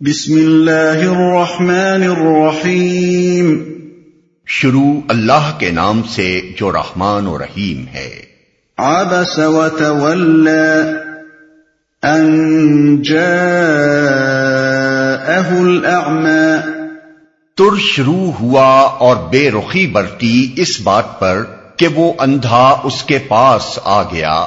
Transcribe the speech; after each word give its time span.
بسم 0.00 0.34
اللہ 0.34 1.08
الرحمن 1.10 2.02
الرحیم۔ 2.16 3.62
شروع 4.46 5.00
اللہ 5.08 5.56
کے 5.58 5.70
نام 5.70 6.02
سے 6.02 6.40
جو 6.56 6.72
رحمان 6.72 7.26
و 7.26 7.38
رحیم 7.38 7.84
ہے۔ 7.94 8.22
عبس 8.78 9.38
وتولى 9.38 10.80
ان 12.02 13.02
جاءه 13.02 13.26
الاعمى۔ 15.68 16.70
تر 17.56 17.76
شروع 17.78 18.30
ہوا 18.40 18.80
اور 18.80 19.16
بے 19.30 19.50
رخی 19.50 19.86
برتی 19.86 20.52
اس 20.56 20.80
بات 20.80 21.20
پر 21.20 21.42
کہ 21.76 21.88
وہ 21.94 22.12
اندھا 22.18 22.80
اس 22.84 23.02
کے 23.02 23.18
پاس 23.18 23.78
آ 23.84 24.02
گیا۔ 24.02 24.46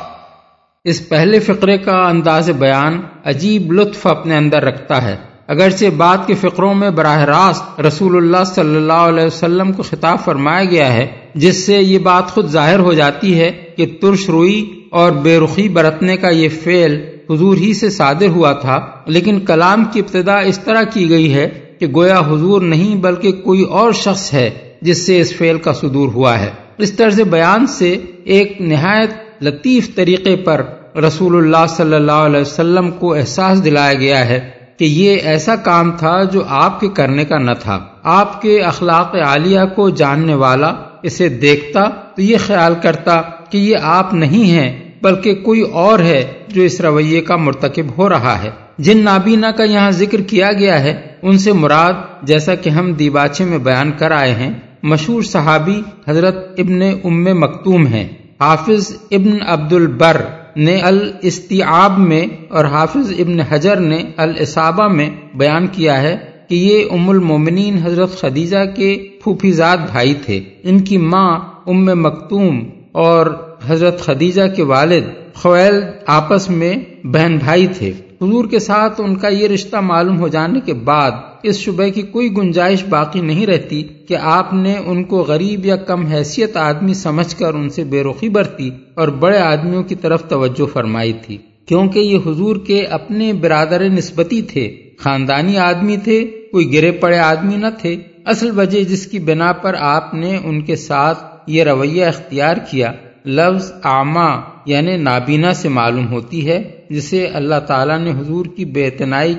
اس 0.84 1.10
پہلے 1.10 1.40
فقرے 1.40 1.78
کا 1.78 2.08
انداز 2.08 2.50
بیان 2.50 3.02
عجیب 3.26 3.72
لطف 3.72 4.08
اپنے 4.08 4.38
اندر 4.38 4.64
رکھتا 4.64 5.02
ہے۔ 5.02 5.29
اگرچہ 5.50 5.86
بعد 5.98 6.18
کے 6.28 6.36
فقروں 6.36 6.74
میں 6.74 6.90
براہ 6.90 7.24
راست 7.24 7.80
رسول 7.82 8.16
اللہ 8.18 8.44
صلی 8.44 8.76
اللہ 8.76 8.94
علیہ 8.94 9.24
وسلم 9.24 9.72
کو 9.72 9.84
خطاب 9.84 10.20
فرمایا 10.26 10.64
گیا 10.64 10.94
ہے، 10.94 11.08
جس 11.36 11.66
سے 11.66 11.78
یہ 11.78 12.00
بات 12.00 12.28
خود 12.28 12.48
ظاہر 12.48 12.80
ہو 12.80 12.94
جاتی 12.94 13.40
ہے 13.40 13.52
کہ 13.78 13.86
ترش 14.02 14.30
روئی 14.30 14.84
اور 14.92 15.12
بے 15.12 15.38
رخی 15.40 15.70
برتنے 15.70 16.18
کا 16.18 16.30
یہ 16.30 16.50
فعل 16.64 17.00
حضور 17.30 17.58
ہی 17.58 17.74
سے 17.74 17.90
صادر 17.90 18.28
ہوا 18.28 18.52
تھا، 18.54 18.80
لیکن 19.06 19.40
کلام 19.40 19.86
کی 19.86 20.00
ابتدا 20.00 20.40
اس 20.40 20.60
طرح 20.60 20.84
کی 20.84 21.10
گئی 21.10 21.34
ہے 21.34 21.50
کہ 21.80 21.88
گویا 21.96 22.20
حضور 22.20 22.62
نہیں 22.62 22.96
بلکہ 22.96 23.32
کوئی 23.32 23.62
اور 23.62 23.92
شخص 23.92 24.34
ہے 24.34 24.50
جس 24.82 25.06
سے 25.06 25.20
اس 25.22 25.34
فعل 25.34 25.58
کا 25.58 25.74
صدور 25.74 26.08
ہوا 26.08 26.40
ہے۔ 26.40 26.50
اس 26.78 26.92
طرز 26.92 27.20
بیان 27.22 27.68
سے 27.68 27.98
ایک 28.24 28.62
نہایت 28.62 29.44
لطیف 29.44 29.96
طریقے 29.96 30.36
پر 30.36 30.64
رسول 30.96 31.38
اللہ 31.38 31.66
صلی 31.70 31.96
اللہ 31.96 32.12
علیہ 32.12 32.42
وسلم 32.42 32.92
کو 32.92 33.14
احساس 33.14 33.66
دلایا 33.66 33.94
گیا 33.94 34.30
ہے۔ 34.30 34.59
کہ 34.80 34.86
یہ 34.86 35.18
ایسا 35.24 35.56
کام 35.56 35.92
تھا 35.92 36.24
جو 36.24 36.44
آپ 36.48 36.80
کے 36.80 36.88
کرنے 36.88 37.26
کا 37.26 37.38
نہ 37.38 37.52
تھا۔ 37.60 37.86
آپ 38.04 38.42
کے 38.42 38.62
اخلاق 38.62 39.16
عالیہ 39.16 39.60
کو 39.76 39.90
جاننے 39.90 40.34
والا، 40.34 40.74
اسے 41.04 41.30
دیکھتا 41.30 41.84
تو 42.16 42.22
یہ 42.22 42.38
خیال 42.48 42.74
کرتا 42.82 43.22
کہ 43.22 43.58
یہ 43.58 43.76
آپ 43.82 44.14
نہیں 44.14 44.52
ہیں، 44.52 44.92
بلکہ 45.02 45.36
کوئی 45.36 45.62
اور 45.62 46.00
ہے 46.00 46.34
جو 46.48 46.62
اس 46.62 46.82
رویے 46.82 47.22
کا 47.22 47.36
مرتکب 47.36 47.98
ہو 47.98 48.10
رہا 48.10 48.44
ہے۔ 48.44 48.50
جن 48.78 48.98
نابینا 48.98 49.52
کا 49.52 49.64
یہاں 49.64 49.92
ذکر 49.92 50.22
کیا 50.22 50.52
گیا 50.52 50.84
ہے، 50.84 51.02
ان 51.22 51.38
سے 51.38 51.54
مراد 51.54 51.94
جیسا 52.24 52.56
کہ 52.56 52.70
ہم 52.70 52.94
دیباچے 52.94 53.46
میں 53.46 53.58
بیان 53.58 53.92
کر 53.92 54.12
آئے 54.12 54.34
ہیں، 54.34 54.54
مشہور 54.84 55.22
صحابی 55.22 55.82
حضرت 56.08 56.56
ابن 56.58 56.82
ام 57.04 57.40
مکتوم 57.40 57.88
ہیں۔ 57.88 58.08
حافظ 58.40 58.98
ابن 59.12 59.42
عبد 59.48 59.74
البر 59.74 60.22
نے 60.56 60.80
الاستیاب 60.80 61.98
میں 61.98 62.28
اور 62.50 62.66
حافظ 62.66 63.14
ابن 63.20 63.40
حجر 63.40 63.76
نے 63.76 64.04
الصابہ 64.18 64.88
میں 64.88 65.10
بیان 65.34 65.68
کیا 65.68 66.02
ہے 66.02 66.18
کہ 66.50 66.56
یہ 66.56 66.86
ام 66.92 67.10
المومنین 67.10 67.78
حضرت 67.84 68.20
خدیجہ 68.20 68.66
کے 68.76 69.08
پھوپھیزاد 69.24 69.78
بھائی 69.78 70.14
تھے۔ 70.14 70.42
ان 70.64 70.80
کی 70.80 70.98
ماں 70.98 71.40
ام 71.68 71.86
مکتوم 71.86 72.70
اور 72.92 73.28
حضرت 73.68 74.02
خدیجہ 74.02 74.56
کے 74.56 74.64
والد 74.64 75.34
خویل 75.34 75.82
آپس 76.08 76.50
میں 76.50 76.76
بہن 77.04 77.38
بھائی 77.38 77.68
تھے۔ 77.68 77.90
حضور 78.22 78.46
کے 78.46 78.60
ساتھ 78.60 79.02
ان 79.02 79.16
کا 79.16 79.28
یہ 79.28 79.48
رشتہ 79.48 79.78
معلوم 79.78 80.20
ہو 80.20 80.28
جانے 80.28 80.60
کے 80.66 80.74
بعد 80.74 81.12
اس 81.44 81.58
شبہ 81.58 81.90
کی 81.90 82.02
کوئی 82.02 82.38
گنجائش 82.38 82.84
باقی 82.90 83.22
نہیں 83.22 83.48
رہتی 83.48 83.84
کہ 84.08 84.18
آپ 84.22 84.54
نے 84.54 84.76
ان 84.86 85.04
کو 85.04 85.18
غریب 85.18 85.66
یا 85.66 85.76
کم 85.76 86.06
حیثیت 86.06 86.58
آدمی 86.58 86.94
سمجھ 86.94 87.36
کر 87.36 87.54
ان 87.54 87.70
سے 87.70 87.84
بے 87.84 88.04
رخی 88.04 88.30
برتی 88.30 88.70
اور 88.94 89.08
بڑے 89.08 89.38
آدمیوں 89.38 89.84
کی 89.84 89.96
طرف 89.96 90.24
توجہ 90.24 90.66
فرمائی 90.74 91.14
تھی۔ 91.14 91.38
کیونکہ 91.66 92.00
یہ 92.00 92.18
حضور 92.18 92.56
کے 92.68 92.86
اپنے 92.86 93.34
برادر 93.34 93.90
نسبتی 93.90 94.42
تھے، 94.42 94.78
خاندانی 94.98 95.58
آدمی 95.58 95.98
تھے، 95.98 96.26
کوئی 96.52 96.74
گرے 96.74 96.92
پڑے 96.92 97.18
آدمی 97.18 97.56
نہ 97.56 97.68
تھے۔ 97.82 97.96
اصل 98.26 98.60
وجہ 98.60 98.84
جس 98.84 99.08
کی 99.08 99.20
بنا 99.20 99.52
پر 99.52 99.76
آپ 99.80 100.14
نے 100.14 100.38
ان 100.44 100.62
کے 100.62 100.76
ساتھ 100.76 101.24
یہ 101.48 101.64
رویہ 101.64 102.06
اختیار 102.06 102.58
کیا، 102.72 102.92
لفظ 103.26 103.72
آما 103.84 104.40
یعنی 104.66 104.98
نابینا 104.98 105.54
سے 105.54 105.70
معلوم 105.70 106.08
ہوتی 106.08 106.48
ہے۔ 106.48 106.79
جسے 106.90 107.28
اللہ 107.28 107.60
تعالیٰ 107.68 108.00
نے 108.00 108.12
حضور 108.12 108.46
کی 108.46 108.66
بے 108.66 108.90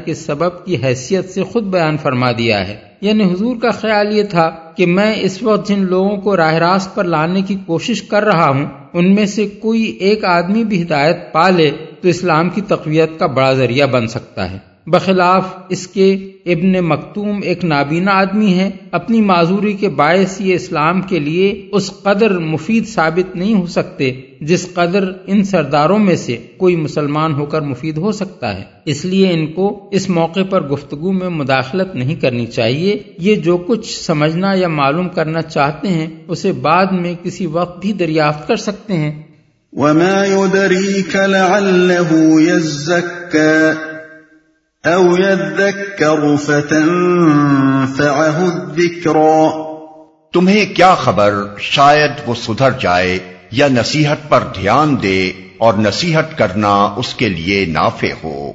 کے 0.05 0.15
سبب 0.15 0.65
کی 0.65 0.77
حیثیت 0.85 1.31
سے 1.31 1.43
خود 1.43 1.65
بیان 1.65 1.97
فرما 1.97 2.33
دیا 2.39 2.69
ہے۔ 2.69 2.77
یعنی 3.01 3.25
حضور 3.25 3.57
کا 3.63 3.71
خیال 3.71 4.19
یہ 4.19 4.23
تھا 4.23 4.51
کہ 4.77 4.87
میں 4.87 5.15
اس 5.21 5.43
وقت 5.43 5.69
جن 5.69 5.79
لوگوں 5.79 6.17
کو 6.17 6.37
راہ 6.37 6.55
راست 6.55 6.95
پر 6.95 7.05
لانے 7.05 7.43
کی 7.43 7.57
کوشش 7.67 8.03
کر 8.03 8.25
رہا 8.25 8.49
ہوں، 8.49 8.67
ان 8.93 9.15
میں 9.15 9.27
سے 9.27 9.47
کوئی 9.47 9.83
ایک 9.83 10.25
آدمی 10.25 10.65
بھی 10.65 10.83
ہدایت 10.83 11.33
پا 11.33 11.49
لے 11.49 11.71
تو 12.01 12.09
اسلام 12.09 12.51
کی 12.51 12.61
تقویت 12.61 13.19
کا 13.19 13.27
بڑا 13.27 13.53
ذریعہ 13.53 13.87
بن 13.87 14.07
سکتا 14.07 14.51
ہے۔ 14.51 14.70
بخلاف 14.87 15.55
اس 15.69 15.87
کے 15.87 16.31
ابن 16.47 16.73
مکتوم 16.73 17.41
ایک 17.43 17.65
نابینا 17.65 18.13
آدمی 18.13 18.55
ہے 18.55 18.71
اپنی 18.91 19.21
معذوری 19.21 19.73
کے 19.73 19.89
باعث 19.89 20.41
یہ 20.41 20.55
اسلام 20.55 21.03
کے 21.03 21.19
لیے 21.19 21.69
اس 21.73 21.91
قدر 22.03 22.39
مفید 22.39 22.87
ثابت 22.87 23.37
نہیں 23.37 23.55
ہو 23.55 23.67
سکتے 23.67 24.21
جس 24.41 24.75
قدر 24.75 25.13
ان 25.27 25.45
سرداروں 25.45 25.99
میں 25.99 26.17
سے 26.17 26.37
کوئی 26.57 26.77
مسلمان 26.77 27.35
ہو 27.35 27.47
کر 27.47 27.61
مفید 27.61 27.99
ہو 27.99 28.13
سکتا 28.13 28.55
ہے۔ 28.55 28.63
اس 28.85 29.05
لیے 29.05 29.33
ان 29.33 29.47
کو 29.47 29.89
اس 29.93 30.09
موقع 30.09 30.41
پر 30.51 30.63
گفتگو 30.63 31.13
میں 31.13 31.29
مداخلت 31.29 31.95
نہیں 31.95 32.15
کرنی 32.15 32.47
چاہیے۔ 32.47 32.97
یہ 33.19 33.37
جو 33.37 33.57
کچھ 33.57 34.01
سمجھنا 34.01 34.53
یا 34.55 34.69
معلوم 34.69 35.09
کرنا 35.09 35.43
چاہتے 35.43 35.89
ہیں، 35.89 36.07
اسے 36.29 36.53
بعد 36.53 36.87
میں 36.87 37.15
کسی 37.23 37.47
وقت 37.47 37.81
بھی 37.81 37.93
دریافت 37.93 38.49
کر 38.49 38.57
سکتے 38.57 38.95
ہیں۔ 38.95 39.23
وما 39.73 40.25
او 44.85 45.17
تمہیں 50.33 50.75
کیا 50.75 50.95
خبر؟ 50.95 51.35
شاید 51.59 52.11
وہ 52.27 52.35
سدھر 52.35 52.71
جائے 52.81 53.19
یا 53.51 53.69
نصیحت 53.69 54.17
پر 54.29 54.41
دھیان 54.55 54.97
دے 55.03 55.33
اور 55.59 55.75
نصیحت 55.75 56.39
کرنا 56.39 56.95
اس 56.97 57.15
کے 57.15 57.29
لیے 57.29 57.67
نافع 57.67 58.07
ہو۔ 58.25 58.53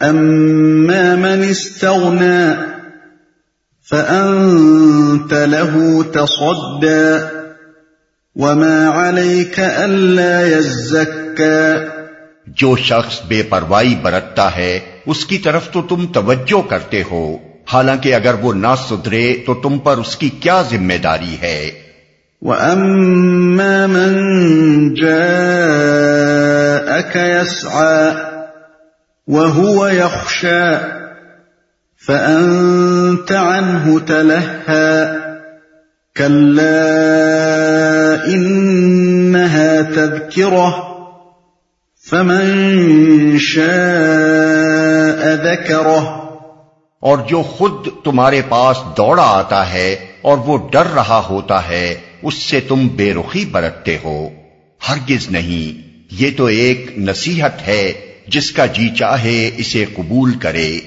اما 0.00 1.14
من 1.14 1.44
استغنا 1.48 2.54
فانت 3.90 5.32
له 5.32 6.02
تصدى 6.12 7.18
وما 8.36 8.88
عليك 8.88 9.60
الا 9.60 10.46
يزكى 10.46 11.97
جو 12.56 12.76
شخص 12.76 13.20
بے 13.28 13.42
پرواہی 13.42 13.94
برتتا 14.02 14.56
ہے، 14.56 14.80
اس 15.06 15.26
کی 15.26 15.38
طرف 15.38 15.70
تو 15.70 15.82
تم 15.82 16.06
توجہ 16.06 16.70
کرتے 16.70 17.02
ہو۔ 17.10 17.36
حالانکہ 17.72 18.14
اگر 18.14 18.34
وہ 18.40 18.54
نہ 18.54 18.74
سدھرے، 18.88 19.36
تو 19.46 19.54
تم 19.54 19.78
پر 19.78 19.96
اس 19.96 20.16
کی 20.16 20.28
کیا 20.28 20.62
ذمہ 20.70 20.94
داری 21.02 21.36
ہے؟ 21.42 21.70
وَأَمَّا 22.42 23.86
مَن 23.86 24.94
جَاءَكَ 24.94 27.18
يَسْعَى 27.18 28.10
وَهُوَ 29.26 29.90
يَخْشَى 29.90 30.76
فَأَنْتَ 32.06 33.34
عَنْهُ 33.34 33.98
تَلَهَّى 34.06 35.06
كَلَّا 36.16 36.96
إِنَّهَا 38.26 39.80
تَذْكِرَةٌ 39.94 40.87
فمن 42.10 43.38
شاء 43.38 45.34
ذكره 45.44 46.28
اور 47.00 47.18
جو 47.28 47.42
خود 47.42 47.86
تمہارے 48.04 48.42
پاس 48.48 48.76
دوڑا 48.96 49.22
آتا 49.22 49.72
ہے 49.72 49.96
اور 50.22 50.38
وہ 50.38 50.58
ڈر 50.72 50.86
رہا 50.86 51.26
ہوتا 51.30 51.68
ہے، 51.68 51.94
اس 52.22 52.34
سے 52.34 52.60
تم 52.60 52.88
بے 52.88 53.14
رخی 53.14 53.44
برتتے 53.44 53.98
ہو۔ 54.04 54.28
ہرگز 54.88 55.30
نہیں، 55.30 55.88
یہ 56.10 56.30
تو 56.36 56.44
ایک 56.44 56.98
نصیحت 56.98 57.66
ہے، 57.66 57.92
جس 58.28 58.50
کا 58.50 58.66
جی 58.66 58.88
چاہے 58.98 59.50
اسے 59.56 59.84
قبول 59.96 60.32
کرے۔ 60.32 60.80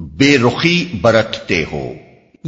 بے 0.00 0.38
رخی 0.38 0.86
برتتے 1.00 1.64
ہو۔ 1.72 1.92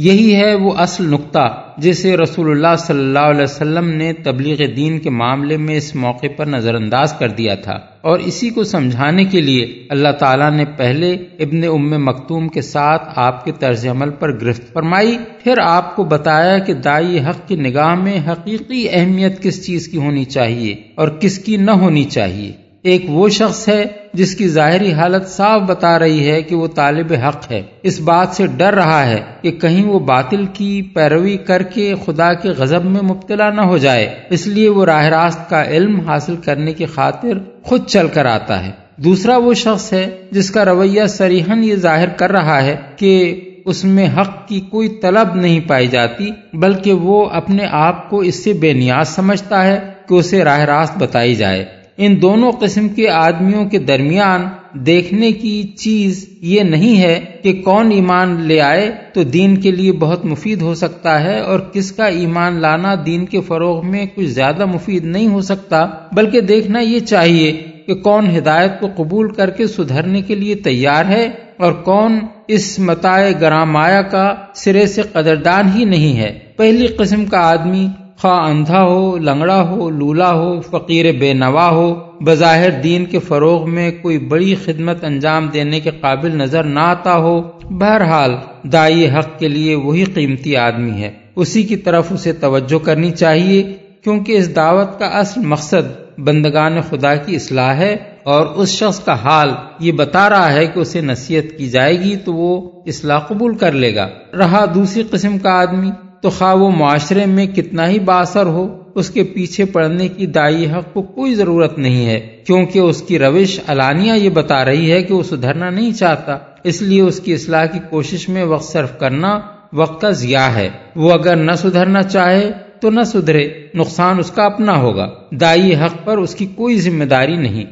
یہی 0.01 0.35
ہے 0.35 0.55
وہ 0.55 0.73
اصل 0.77 1.05
نقطہ 1.09 1.63
جسے 1.77 2.17
رسول 2.17 2.51
اللہ 2.51 2.75
صلی 2.77 2.99
اللہ 2.99 3.19
علیہ 3.19 3.43
وسلم 3.43 3.89
نے 3.89 4.13
تبلیغ 4.13 4.57
دین 4.75 4.99
کے 4.99 5.09
معاملے 5.09 5.57
میں 5.57 5.77
اس 5.77 5.95
موقع 5.95 6.27
پر 6.37 6.45
نظر 6.45 6.75
انداز 6.75 7.13
کر 7.13 7.29
دیا 7.29 7.55
تھا۔ 7.55 7.79
اور 8.01 8.19
اسی 8.19 8.49
کو 8.49 8.63
سمجھانے 8.63 9.23
کے 9.23 9.41
لیے 9.41 9.85
اللہ 9.89 10.11
تعالیٰ 10.19 10.51
نے 10.51 10.65
پہلے 10.77 11.11
ابن 11.13 11.63
ام 11.63 12.05
مکتوم 12.05 12.47
کے 12.47 12.61
ساتھ 12.61 13.09
آپ 13.15 13.45
کے 13.45 13.51
طرز 13.59 13.87
عمل 13.87 14.09
پر 14.09 14.41
گرفت 14.41 14.73
فرمائی، 14.73 15.17
پھر 15.43 15.57
آپ 15.63 15.95
کو 15.95 16.03
بتایا 16.03 16.57
کہ 16.57 16.73
دائی 16.73 17.19
حق 17.19 17.47
کی 17.47 17.55
نگاہ 17.55 17.95
میں 17.95 18.19
حقیقی 18.27 18.87
اہمیت 18.89 19.43
کس 19.43 19.65
چیز 19.65 19.87
کی 19.87 19.97
ہونی 19.97 20.25
چاہیے 20.25 20.75
اور 20.95 21.07
کس 21.07 21.39
کی 21.39 21.57
نہ 21.57 21.71
ہونی 21.71 22.03
چاہیے۔ 22.03 22.68
ایک 22.83 23.05
وہ 23.09 23.29
شخص 23.29 23.69
ہے 23.69 23.85
جس 24.13 24.35
کی 24.35 24.47
ظاہری 24.47 24.91
حالت 24.93 25.27
صاف 25.27 25.61
بتا 25.61 25.99
رہی 25.99 26.31
ہے 26.31 26.41
کہ 26.41 26.55
وہ 26.55 26.67
طالب 26.67 27.13
حق 27.27 27.51
ہے۔ 27.51 27.61
اس 27.83 27.99
بات 27.99 28.27
سے 28.29 28.47
ڈر 28.47 28.73
رہا 28.73 29.05
ہے 29.05 29.21
کہ 29.41 29.51
کہیں 29.51 29.85
وہ 29.85 29.99
باطل 29.99 30.45
کی 30.53 30.81
پیروی 30.81 31.37
کر 31.37 31.63
کے 31.63 31.93
خدا 32.05 32.33
کے 32.33 32.49
غضب 32.49 32.85
میں 32.85 33.01
مبتلا 33.01 33.49
نہ 33.49 33.61
ہو 33.61 33.77
جائے۔ 33.77 34.15
اس 34.29 34.47
لیے 34.47 34.69
وہ 34.69 34.85
راہ 34.85 35.05
راست 35.05 35.49
کا 35.49 35.65
علم 35.65 35.99
حاصل 35.99 36.35
کرنے 36.35 36.73
کی 36.73 36.85
خاطر 36.85 37.37
خود 37.63 37.85
چل 37.85 38.07
کر 38.07 38.25
آتا 38.25 38.65
ہے۔ 38.65 38.71
دوسرا 38.97 39.37
وہ 39.37 39.53
شخص 39.53 39.93
ہے 39.93 40.09
جس 40.31 40.51
کا 40.51 40.65
رویہ 40.65 41.05
سریحن 41.05 41.63
یہ 41.63 41.75
ظاہر 41.75 42.09
کر 42.09 42.31
رہا 42.31 42.63
ہے 42.63 42.75
کہ 42.95 43.41
اس 43.65 43.85
میں 43.85 44.07
حق 44.17 44.47
کی 44.47 44.59
کوئی 44.59 44.89
طلب 44.89 45.35
نہیں 45.35 45.59
پائی 45.59 45.87
جاتی، 45.87 46.31
بلکہ 46.53 46.93
وہ 46.93 47.29
اپنے 47.29 47.65
آپ 47.71 48.09
کو 48.09 48.19
اس 48.19 48.43
سے 48.43 48.53
بے 48.53 48.73
نیاز 48.73 49.07
سمجھتا 49.07 49.65
ہے 49.65 49.79
کہ 50.09 50.13
اسے 50.13 50.43
راہ 50.43 50.59
راست 50.59 50.97
بتائی 50.97 51.35
جائے۔ 51.35 51.78
ان 52.01 52.21
دونوں 52.21 52.51
قسم 52.51 52.87
کے 52.89 53.09
آدمیوں 53.09 53.65
کے 53.65 53.79
درمیان 53.79 54.41
دیکھنے 54.73 55.31
کی 55.31 55.63
چیز 55.63 56.29
یہ 56.41 56.61
نہیں 56.61 57.01
ہے 57.01 57.25
کہ 57.43 57.61
کون 57.65 57.91
ایمان 57.91 58.41
لے 58.41 58.61
آئے 58.61 58.91
تو 59.13 59.23
دین 59.23 59.57
کے 59.57 59.71
لیے 59.71 59.91
بہت 59.91 60.25
مفید 60.25 60.61
ہو 60.61 60.73
سکتا 60.75 61.23
ہے 61.23 61.39
اور 61.39 61.59
کس 61.59 61.91
کا 61.91 62.05
ایمان 62.05 62.61
لانا 62.61 62.95
دین 63.05 63.25
کے 63.25 63.41
فروغ 63.41 63.91
میں 63.91 64.05
کچھ 64.15 64.25
زیادہ 64.25 64.65
مفید 64.65 65.05
نہیں 65.05 65.27
ہو 65.27 65.41
سکتا، 65.41 65.85
بلکہ 66.11 66.41
دیکھنا 66.41 66.79
یہ 66.79 66.99
چاہیے 66.99 67.51
کہ 67.85 67.95
کون 67.95 68.37
ہدایت 68.37 68.79
کو 68.79 68.87
قبول 68.95 69.33
کر 69.33 69.49
کے 69.49 69.67
سدھرنے 69.67 70.21
کے 70.21 70.35
لیے 70.35 70.55
تیار 70.55 71.05
ہے 71.05 71.29
اور 71.57 71.71
کون 71.71 72.19
اس 72.47 72.79
متائے 72.79 73.33
گرامایا 73.41 74.01
کا 74.01 74.35
سرے 74.55 74.85
سے 74.87 75.01
قدردان 75.01 75.69
ہی 75.75 75.85
نہیں 75.85 76.17
ہے۔ 76.17 76.39
پہلی 76.57 76.87
قسم 76.87 77.25
کا 77.25 77.39
آدمی 77.39 77.87
خواہ 78.21 78.49
اندھا 78.49 78.83
ہو، 78.83 79.17
لنگڑا 79.17 79.61
ہو، 79.61 79.89
لولا 79.89 80.33
ہو، 80.33 80.61
فقیر 80.61 81.11
بے 81.11 81.33
نوا 81.33 81.69
ہو، 81.69 81.93
بظاہر 82.21 82.71
دین 82.71 83.05
کے 83.05 83.19
فروغ 83.19 83.69
میں 83.69 83.91
کوئی 84.01 84.17
بڑی 84.17 84.55
خدمت 84.65 85.03
انجام 85.03 85.47
دینے 85.47 85.79
کے 85.79 85.89
قابل 85.89 86.31
نظر 86.31 86.63
نہ 86.63 86.79
آتا 86.79 87.15
ہو، 87.15 87.41
بہرحال 87.69 88.35
دائی 88.63 89.09
حق 89.09 89.39
کے 89.39 89.47
لیے 89.47 89.75
وہی 89.75 90.03
قیمتی 90.03 90.55
آدمی 90.55 90.91
ہے۔ 90.91 91.11
اسی 91.35 91.63
کی 91.63 91.75
طرف 91.75 92.07
اسے 92.09 92.33
توجہ 92.33 92.85
کرنی 92.85 93.11
چاہیے، 93.11 93.73
کیونکہ 94.03 94.31
اس 94.31 94.55
دعوت 94.55 94.99
کا 94.99 95.05
اصل 95.05 95.41
مقصد 95.41 96.19
بندگان 96.19 96.81
خدا 96.81 97.15
کی 97.15 97.35
اصلاح 97.35 97.73
ہے۔ 97.73 97.97
اور 98.23 98.45
اس 98.45 98.69
شخص 98.69 98.99
کا 98.99 99.13
حال 99.13 99.49
یہ 99.79 99.91
بتا 99.91 100.29
رہا 100.29 100.53
ہے 100.53 100.65
کہ 100.65 100.79
اسے 100.79 101.01
نصیحت 101.01 101.57
کی 101.57 101.69
جائے 101.69 101.99
گی 101.99 102.15
تو 102.15 102.33
وہ 102.33 102.71
اصلاح 102.85 103.19
قبول 103.19 103.55
کر 103.55 103.71
لے 103.71 103.95
گا۔ 103.95 104.07
رہا 104.37 104.65
دوسری 104.75 105.03
قسم 105.03 105.37
کا 105.37 105.49
آدمی 105.49 105.89
تو 106.21 106.29
خواہ 106.29 106.55
وہ 106.55 106.71
معاشرے 106.71 107.25
میں 107.25 107.45
کتنا 107.45 107.89
ہی 107.89 107.99
باثر 107.99 108.45
ہو 108.45 108.83
اس 108.95 109.09
کے 109.09 109.23
پیچھے 109.23 109.65
پڑنے 109.65 110.07
کی 110.07 110.25
دائی 110.25 110.65
حق 110.65 110.93
کو 110.93 111.01
کوئی 111.01 111.35
ضرورت 111.35 111.79
نہیں 111.79 112.05
ہے 112.05 112.19
کیونکہ 112.47 112.79
اس 112.79 113.01
کی 113.01 113.19
روش 113.19 113.59
علانیہ 113.67 114.13
یہ 114.13 114.29
بتا 114.29 114.65
رہی 114.65 114.91
ہے 114.91 115.03
کہ 115.03 115.13
وہ 115.13 115.23
سدھرنا 115.23 115.69
نہیں 115.69 115.91
چاہتا 115.91 116.37
اس 116.63 116.81
لیے 116.81 117.01
اس 117.01 117.19
کی 117.19 117.33
اصلاح 117.33 117.65
کی 117.65 117.79
کوشش 117.89 118.29
میں 118.29 118.43
وقت 118.43 118.71
صرف 118.71 118.99
کرنا 118.99 119.39
وقت 119.73 120.01
کا 120.01 120.09
ضیاع 120.09 120.49
ہے۔ 120.49 120.69
وہ 120.95 121.11
اگر 121.13 121.35
نہ 121.35 121.51
سدھرنا 121.51 122.03
چاہے 122.03 122.51
تو 122.81 122.89
نہ 122.89 123.03
سدھرے 123.03 123.49
نقصان 123.75 124.19
اس 124.19 124.31
کا 124.31 124.45
اپنا 124.45 124.77
ہوگا۔ 124.77 125.09
دائی 125.31 125.75
حق 125.75 126.05
پر 126.05 126.17
اس 126.17 126.35
کی 126.35 126.45
کوئی 126.45 126.79
ذمہ 126.79 127.03
داری 127.03 127.35
نہیں۔ 127.35 127.65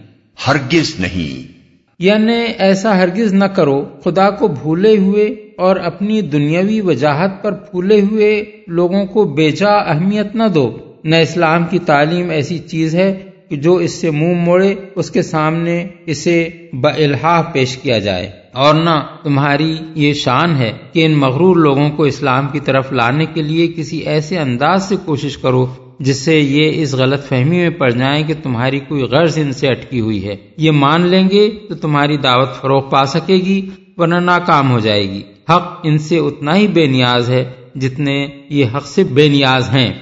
ہرگز 0.47 0.99
نہیں۔ 0.99 1.51
یعنی 1.99 2.53
ایسا 2.57 2.97
ہرگز 2.97 3.33
نہ 3.33 3.45
کرو 3.45 3.85
خدا 4.03 4.29
کو 4.29 4.47
بھولے 4.47 4.97
ہوئے 4.97 5.46
اور 5.57 5.75
اپنی 5.75 6.21
دنیاوی 6.21 6.81
وجاہت 6.81 7.44
پر 7.44 7.51
پھولے 7.51 8.01
ہوئے 8.01 8.44
لوگوں 8.68 9.06
کو 9.06 9.24
بیجا 9.24 9.69
اہمیت 9.69 10.36
نہ 10.36 10.44
دو۔ 10.56 10.77
نہ 11.04 11.15
اسلام 11.15 11.63
کی 11.69 11.80
تعلیم 11.80 12.30
ایسی 12.30 12.59
چیز 12.59 12.95
ہے 12.95 13.24
کہ 13.50 13.56
جو 13.56 13.75
اس 13.75 13.92
سے 13.92 14.12
منہ 14.12 14.33
موڑے، 14.33 14.75
اس 14.95 15.12
کے 15.12 15.21
سامنے 15.21 15.88
اسے 16.06 16.50
بالحاف 16.74 17.54
پیش 17.54 17.77
کیا 17.77 18.00
جائے۔ 18.00 18.30
اور 18.54 18.75
نہ 18.75 19.06
تمہاری 19.24 19.77
یہ 19.95 20.13
شان 20.13 20.56
ہے 20.56 20.71
کہ 20.94 21.06
ان 21.06 21.12
مغرور 21.12 21.56
لوگوں 21.56 21.89
کو 21.89 22.04
اسلام 22.04 22.48
کی 22.51 22.59
طرف 22.59 22.92
لانے 22.92 23.25
کے 23.25 23.42
لیے 23.42 23.68
کسی 23.75 23.98
ایسے 23.98 24.38
انداز 24.38 24.89
سے 24.89 24.95
کوشش 25.06 25.38
کرو 25.38 25.68
جس 26.00 26.18
سے 26.18 26.39
یہ 26.39 26.81
اس 26.81 26.94
غلط 26.94 27.27
فہمی 27.27 27.57
میں 27.57 27.69
پڑ 27.69 27.89
جائیں 27.89 28.24
کہ 28.27 28.33
تمہاری 28.44 28.80
کوئی 28.80 29.04
غرض 29.04 29.38
ان 29.38 29.54
سے 29.54 29.68
اٹکی 29.68 30.00
ہوئی 30.00 30.27
ہے۔ 30.27 30.36
یہ 30.57 30.71
مان 30.71 31.01
لیں 31.06 31.30
گے 31.30 31.50
تو 31.69 31.75
تمہاری 31.75 32.18
دعوت 32.18 32.62
فروغ 32.62 32.89
پا 32.89 33.06
سکے 33.06 33.36
گی، 33.36 33.69
ورنہ 33.98 34.15
ناکام 34.15 34.71
ہو 34.71 34.80
جائے 34.80 35.04
گی۔ 35.04 35.21
حق 35.49 35.79
ان 35.83 35.97
سے 35.97 36.17
اتنا 36.17 36.55
ہی 36.55 36.67
بے 36.67 36.85
نیاز 36.85 37.29
ہے 37.29 37.51
جتنے 37.75 38.27
یہ 38.49 38.65
حق 38.75 38.88
سے 38.88 39.03
بے 39.03 39.27
نیاز 39.27 39.69
ہیں۔ 39.69 39.94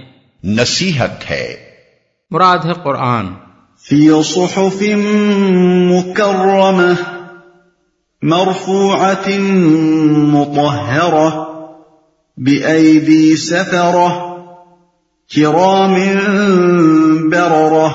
نصیحت 0.44 1.32
ہے۔ 1.32 1.56
مراد 2.32 2.58
ہے 2.66 2.74
قرآن۔ 2.84 3.26
فی 3.80 4.24
صحف 4.24 4.82
مکرمہ 5.90 6.92
مرفوعت 8.22 9.30
مطہرہ 10.10 11.30
بأیدی 12.38 13.36
سفرہ 13.36 14.36
کرام 15.36 15.94
بررہ۔ 17.30 17.88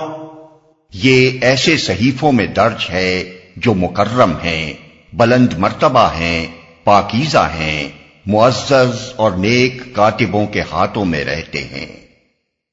یہ 0.95 1.31
ایسے 1.43 1.77
صحیفوں 1.77 2.33
میں 2.33 2.47
درج 2.47 2.91
ہے 2.91 3.39
جو 3.57 3.75
مکرم 3.75 4.33
ہیں 4.45 4.73
بلند 5.13 5.53
مرتبہ 5.59 6.09
ہیں۔ 6.15 6.60
پاکیزہ 6.85 7.49
ہیں، 7.59 7.89
معزز 8.27 9.13
اور 9.17 9.33
نیک 9.33 9.95
کاتبوں 9.95 10.47
کے 10.47 10.61
ہاتھوں 10.73 11.05
میں 11.05 11.25
رہتے 11.25 11.59
ہیں۔ 11.59 11.87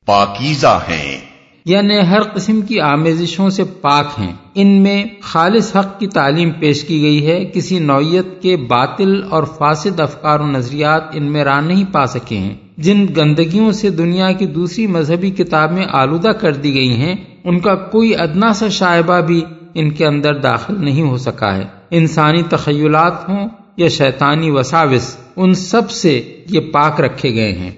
پاکیزہ 0.05 0.79
ہیں۔ 0.89 1.17
یعنی 1.65 1.99
ہر 1.99 2.21
قسم 2.21 2.61
کی 2.61 2.79
آمیزشوں 2.79 3.49
سے 3.49 3.63
پاک 3.63 4.05
ہیں۔ 4.19 4.33
ان 4.55 4.67
میں 4.67 5.05
خالص 5.21 5.75
حق 5.75 5.99
کی 5.99 6.07
تعلیم 6.07 6.51
پیش 6.51 6.83
کی 6.83 7.01
گئی 7.01 7.27
ہے۔ 7.27 7.45
کسی 7.45 7.79
نوعیت 7.79 8.41
کے 8.41 8.57
باطل 8.57 9.23
اور 9.29 9.43
فاسد 9.43 9.99
افکار 9.99 10.39
و 10.39 10.47
نظریات 10.47 11.03
ان 11.13 11.23
میں 11.23 11.43
راہ 11.43 11.61
نہیں 11.61 11.83
پا 11.91 12.05
سکے 12.05 12.37
ہیں۔ 12.37 12.55
جن 12.77 13.05
گندگیوں 13.17 13.71
سے 13.71 13.89
دنیا 13.89 14.31
کی 14.31 14.45
دوسری 14.45 14.87
مذہبی 14.87 15.31
کتابیں 15.31 15.85
آلودہ 15.91 16.29
کر 16.29 16.53
دی 16.53 16.73
گئی 16.73 16.97
ہیں، 16.97 17.15
ان 17.43 17.59
کا 17.59 17.75
کوئی 17.75 18.15
ادنا 18.15 18.53
سا 18.53 18.69
شائبہ 18.69 19.19
بھی 19.19 19.43
ان 19.73 19.91
کے 19.91 20.05
اندر 20.05 20.35
داخل 20.35 20.85
نہیں 20.85 21.01
ہو 21.01 21.17
سکا 21.17 21.55
ہے۔ 21.55 21.63
انسانی 21.91 22.43
تخیلات 22.49 23.29
ہوں 23.29 23.47
یا 23.77 23.87
شیطانی 23.87 24.49
وساوس 24.49 25.17
ان 25.35 25.53
سب 25.53 25.91
سے 25.91 26.21
یہ 26.49 26.59
پاک 26.59 27.01
رکھے 27.01 27.33
گئے 27.33 27.51
ہیں۔ 27.51 27.71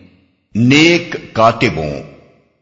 نیک 0.55 1.15
کاتبوں۔ 1.33 1.93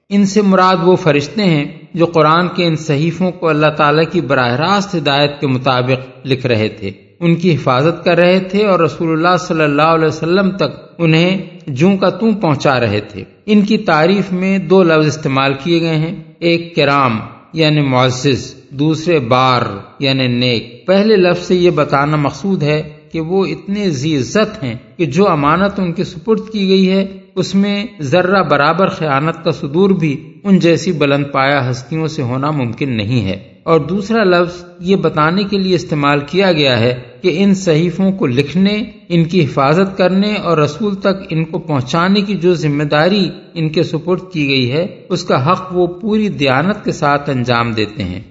ان 0.09 0.25
سے 0.25 0.41
مراد 0.41 0.75
وہ 0.83 0.95
فرشتے 0.95 1.43
ہیں 1.43 1.65
جو 1.93 2.05
قرآن 2.05 2.47
کے 2.47 2.65
ان 2.65 2.75
صحیفوں 2.75 3.31
کو 3.31 3.49
اللہ 3.49 3.67
تعالیٰ 3.77 4.03
کی 4.11 4.21
براہ 4.21 4.55
راست 4.55 4.95
ہدایت 4.95 5.39
کے 5.39 5.47
مطابق 5.47 6.27
لکھ 6.27 6.45
رہے 6.45 6.69
تھے۔ 6.69 6.91
ان 7.19 7.35
کی 7.35 7.55
حفاظت 7.55 8.05
کر 8.05 8.17
رہے 8.17 8.39
تھے 8.39 8.65
اور 8.65 8.79
رسول 8.79 9.11
اللہ 9.11 9.37
صلی 9.37 9.63
اللہ 9.63 9.81
علیہ 9.81 10.07
وسلم 10.07 10.51
تک 10.51 10.91
انہیں 10.97 11.37
جوں 11.67 11.97
کا 11.97 12.09
توں 12.09 12.31
پہنچا 12.31 12.79
رہے 12.79 12.99
تھے۔ 12.99 13.23
ان 13.45 13.61
کی 13.61 13.77
تعریف 13.77 14.31
میں 14.31 14.57
دو 14.57 14.83
لفظ 14.83 15.07
استعمال 15.07 15.53
کیے 15.63 15.81
گئے 15.81 15.95
ہیں 15.95 16.15
ایک 16.39 16.75
کرام 16.75 17.19
یعنی 17.53 17.81
معزز 17.81 18.55
دوسرے 18.69 19.19
بار 19.19 19.61
یعنی 19.99 20.27
نیک۔ 20.27 20.87
پہلے 20.87 21.15
لفظ 21.15 21.47
سے 21.47 21.55
یہ 21.55 21.69
بتانا 21.69 22.17
مقصود 22.17 22.63
ہے 22.63 22.96
کہ 23.11 23.21
وہ 23.21 23.45
اتنے 23.45 23.89
زی 23.89 24.17
عزت 24.17 24.63
ہیں 24.63 24.75
کہ 24.97 25.05
جو 25.05 25.29
امانت 25.29 25.79
ان 25.79 25.93
کے 25.93 26.03
سپرد 26.03 26.39
کی 26.51 26.69
گئی 26.69 26.91
ہے، 26.91 27.05
اس 27.35 27.55
میں 27.55 27.85
ذرہ 27.99 28.43
برابر 28.43 28.87
خیانت 28.87 29.43
کا 29.43 29.51
صدور 29.51 29.89
بھی 29.89 30.33
ان 30.43 30.59
جیسی 30.59 30.91
بلند 30.91 31.25
پایا 31.31 31.71
ہستیوں 31.71 32.07
سے 32.07 32.21
ہونا 32.21 32.51
ممکن 32.51 32.97
نہیں 32.97 33.25
ہے۔ 33.25 33.57
اور 33.63 33.79
دوسرا 33.79 34.23
لفظ 34.23 34.63
یہ 34.79 34.95
بتانے 34.95 35.43
کے 35.43 35.57
لیے 35.57 35.75
استعمال 35.75 36.19
کیا 36.19 36.51
گیا 36.51 36.79
ہے 36.79 36.95
کہ 37.21 37.35
ان 37.37 37.55
صحیفوں 37.55 38.11
کو 38.11 38.27
لکھنے، 38.27 38.83
ان 39.09 39.25
کی 39.25 39.45
حفاظت 39.45 39.97
کرنے 39.97 40.35
اور 40.35 40.57
رسول 40.57 40.95
تک 40.95 41.27
ان 41.29 41.45
کو 41.45 41.59
پہنچانے 41.59 42.21
کی 42.21 42.35
جو 42.35 42.53
ذمہ 42.53 42.83
داری 42.83 43.29
ان 43.53 43.69
کے 43.69 43.83
سپرد 43.83 44.19
کی 44.31 44.47
گئی 44.47 44.71
ہے، 44.71 44.85
اس 45.09 45.23
کا 45.23 45.51
حق 45.51 45.67
وہ 45.71 45.87
پوری 45.87 46.29
دیانت 46.29 46.85
کے 46.85 46.91
ساتھ 46.91 47.29
انجام 47.29 47.71
دیتے 47.71 48.03
ہیں۔ 48.03 48.21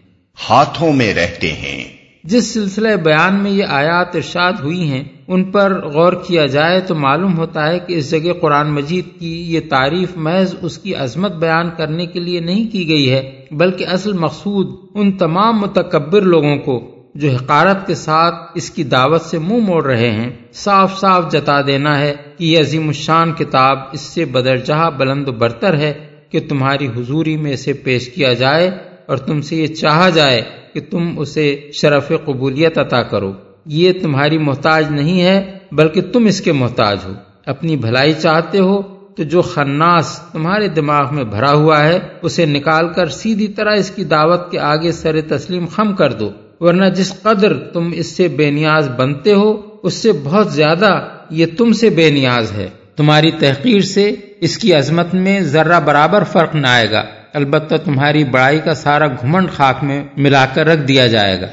ہاتھوں 0.50 0.92
میں 0.92 1.14
رہتے 1.14 1.52
ہیں۔ 1.52 1.95
جس 2.26 2.52
سلسلہ 2.54 2.94
بیان 2.96 3.34
میں 3.34 3.50
یہ 3.50 3.64
آیات 3.68 4.16
ارشاد 4.16 4.52
ہوئی 4.62 4.88
ہیں، 4.90 5.02
ان 5.28 5.44
پر 5.44 5.72
غور 5.84 6.12
کیا 6.26 6.46
جائے 6.46 6.80
تو 6.80 6.94
معلوم 6.94 7.36
ہوتا 7.38 7.66
ہے 7.68 7.78
کہ 7.78 7.94
اس 7.94 8.10
جگہ 8.10 8.32
قرآن 8.40 8.72
مجید 8.72 9.06
کی 9.20 9.34
یہ 9.54 9.60
تعریف 9.68 10.16
محض 10.16 10.54
اس 10.62 10.78
کی 10.78 10.94
عظمت 10.94 11.32
بیان 11.36 11.70
کرنے 11.76 12.06
کے 12.06 12.20
لیے 12.20 12.40
نہیں 12.40 12.70
کی 12.72 12.88
گئی 12.88 13.10
ہے، 13.10 13.22
بلکہ 13.50 13.86
اصل 13.88 14.12
مقصود 14.12 14.74
ان 14.94 15.12
تمام 15.18 15.60
متکبر 15.60 16.22
لوگوں 16.24 16.56
کو 16.56 16.80
جو 17.14 17.30
حقارت 17.30 17.86
کے 17.86 17.94
ساتھ 17.94 18.34
اس 18.54 18.70
کی 18.70 18.84
دعوت 18.84 19.22
سے 19.22 19.38
منہ 19.38 19.48
مو 19.48 19.60
موڑ 19.60 19.84
رہے 19.84 20.10
ہیں، 20.10 20.30
صاف 20.54 20.98
صاف 21.00 21.30
جتا 21.32 21.60
دینا 21.66 21.98
ہے 22.00 22.12
کہ 22.38 22.44
یہ 22.44 22.60
عظیم 22.60 22.88
الشان 22.88 23.32
کتاب 23.32 23.78
اس 23.92 24.00
سے 24.00 24.24
بدرجہ 24.24 24.90
بلند 24.96 25.28
و 25.28 25.32
برتر 25.32 25.78
ہے 25.78 25.92
کہ 26.30 26.40
تمہاری 26.48 26.86
حضوری 26.86 27.36
میں 27.36 27.52
اسے 27.52 27.72
پیش 27.72 28.08
کیا 28.08 28.32
جائے 28.32 28.70
اور 29.06 29.16
تم 29.16 29.40
سے 29.40 29.56
یہ 29.56 29.74
چاہا 29.74 30.08
جائے 30.08 30.40
کہ 30.76 30.90
تم 30.90 31.18
اسے 31.18 31.56
شرف 31.72 32.12
قبولیت 32.24 32.78
عطا 32.78 33.02
کرو۔ 33.02 33.32
یہ 33.66 33.92
تمہاری 34.02 34.38
محتاج 34.38 34.84
نہیں 34.90 35.22
ہے، 35.22 35.58
بلکہ 35.72 36.00
تم 36.00 36.26
اس 36.26 36.40
کے 36.40 36.52
محتاج 36.52 36.98
ہو۔ 37.04 37.12
اپنی 37.46 37.76
بھلائی 37.76 38.12
چاہتے 38.12 38.58
ہو 38.58 38.82
تو 39.16 39.22
جو 39.22 39.42
خناس 39.42 40.20
تمہارے 40.32 40.68
دماغ 40.68 41.14
میں 41.14 41.24
بھرا 41.24 41.52
ہوا 41.52 41.84
ہے، 41.84 41.98
اسے 42.22 42.46
نکال 42.46 42.88
کر 42.88 43.06
سیدھی 43.06 43.48
طرح 43.48 43.74
اس 43.74 43.90
کی 43.90 44.04
دعوت 44.04 44.50
کے 44.50 44.58
آگے 44.58 44.92
سر 44.92 45.20
تسلیم 45.20 45.66
خم 45.66 45.94
کر 45.94 46.12
دو۔ 46.12 46.30
ورنہ 46.60 46.84
جس 46.84 47.22
قدر 47.22 47.54
تم 47.54 47.90
اس 47.94 48.06
سے 48.06 48.28
بے 48.28 48.50
نیاز 48.50 48.88
بنتے 48.88 49.32
ہو، 49.32 49.62
اس 49.82 49.94
سے 49.94 50.12
بہت 50.24 50.52
زیادہ 50.52 51.08
یہ 51.30 51.46
تم 51.58 51.72
سے 51.72 51.90
بے 51.90 52.10
نیاز 52.10 52.52
ہے۔ 52.52 52.68
تمہاری 52.96 53.30
تحقیر 53.30 53.80
سے 53.80 54.12
اس 54.40 54.58
کی 54.58 54.74
عظمت 54.74 55.14
میں 55.14 55.40
ذرہ 55.40 55.80
برابر 55.80 56.24
فرق 56.24 56.54
نہ 56.54 56.66
آئے 56.66 56.90
گا۔ 56.90 57.02
البتہ 57.36 57.76
تمہاری 57.76 58.24
بڑائی 58.24 58.60
کا 58.60 58.74
سارا 58.74 59.06
گھمنڈ 59.06 59.50
خاک 59.50 59.84
میں 59.84 60.04
ملا 60.16 60.46
کر 60.54 60.66
رکھ 60.66 60.80
دیا 60.80 61.06
جائے 61.06 61.40
گا۔ 61.40 61.46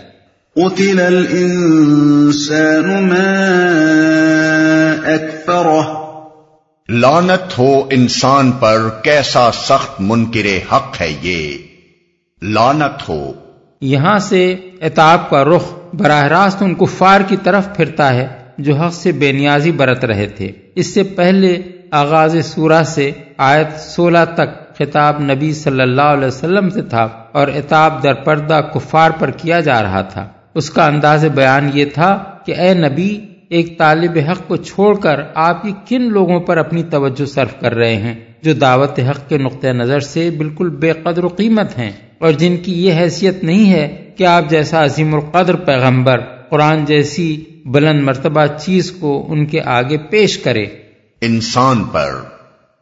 قتل 0.56 1.00
الإنسان 1.00 3.10
ما 3.10 3.46
أكفره۔ 5.06 6.04
لانت 6.90 7.58
ہو 7.58 7.84
انسان 7.92 8.52
پر 8.52 8.90
کیسا 9.04 9.52
سخت 9.52 9.92
منکر 10.00 10.74
حق 10.74 11.02
ہے 11.02 11.14
یہ۔ 11.22 11.58
لانت 12.42 13.10
ہو۔ 13.10 13.34
یہاں 13.82 14.20
سے 14.20 14.56
اتاب 14.82 15.30
کا 15.30 15.44
رخ 15.44 15.74
براہ 15.94 16.24
راست 16.24 16.62
ان 16.62 16.76
کفار 16.76 17.22
کی 17.22 17.36
طرف 17.44 17.68
پھرتا 17.76 18.14
ہے 18.14 18.28
جو 18.58 18.76
حق 18.76 18.94
سے 18.94 19.12
بے 19.12 19.32
نیازی 19.32 19.72
برت 19.72 20.06
رہے 20.06 20.28
تھے۔ 20.28 20.52
اس 20.76 20.94
سے 20.94 21.04
پہلے 21.04 21.62
آغاز 21.92 22.46
سورہ 22.46 22.84
سے 22.84 23.12
آیت 23.38 23.80
سولہ 23.80 24.18
تک 24.34 24.63
خطاب 24.80 25.22
نبی 25.22 25.54
صلی 25.54 25.82
اللہ 25.82 26.02
علیہ 26.02 26.28
وسلم 26.28 26.70
سے 26.70 26.82
تھا 26.82 27.10
اور 27.32 27.48
اتاب 27.48 28.04
در 28.04 28.14
پردہ 28.14 28.62
کفار 28.74 29.12
پر 29.12 29.32
کیا 29.32 29.60
جا 29.60 29.84
رہا 29.84 30.02
تھا۔ 30.02 30.30
اس 30.56 30.70
کا 30.70 30.86
انداز 30.86 31.26
بیان 31.26 31.70
یہ 31.74 31.86
تھا 31.86 32.24
کہ 32.46 32.56
اے 32.56 32.74
نبی 32.74 33.20
ایک 33.50 33.78
طالب 33.78 34.18
حق 34.32 34.48
کو 34.48 34.56
چھوڑ 34.56 35.00
کر 35.00 35.22
آپ 35.36 35.66
یہ 35.66 35.74
کن 35.88 36.02
لوگوں 36.02 36.40
پر 36.40 36.58
اپنی 36.58 36.84
توجہ 36.84 37.26
صرف 37.26 37.60
کر 37.60 37.74
رہے 37.74 37.96
ہیں 37.96 38.16
جو 38.42 38.54
دعوت 38.54 39.00
حق 39.00 39.30
کے 39.30 39.38
نقطۂ 39.38 39.68
نظر 39.68 40.00
سے 40.00 40.30
بالکل 40.30 40.70
بے 40.70 40.92
قدر 40.92 41.24
و 41.24 41.28
قیمت 41.28 41.78
ہیں 41.78 41.92
اور 42.20 42.32
جن 42.32 42.58
کی 42.58 42.86
یہ 42.86 42.94
حیثیت 42.94 43.44
نہیں 43.44 43.74
ہے 43.74 44.12
کہ 44.18 44.24
آپ 44.24 44.50
جیسا 44.50 44.86
عظیم 44.86 45.16
القدر 45.16 45.56
پیغمبر 45.56 46.20
قرآن 46.50 46.86
جیسی 46.86 47.44
بلند 47.66 48.04
مرتبہ 48.04 48.46
چیز 48.60 48.92
کو 48.92 49.26
ان 49.30 49.46
کے 49.46 49.62
آگے 49.66 49.98
پیش 49.98 50.38
کرے۔ 50.38 50.66
انسان 51.22 51.84
پر۔ 51.84 52.10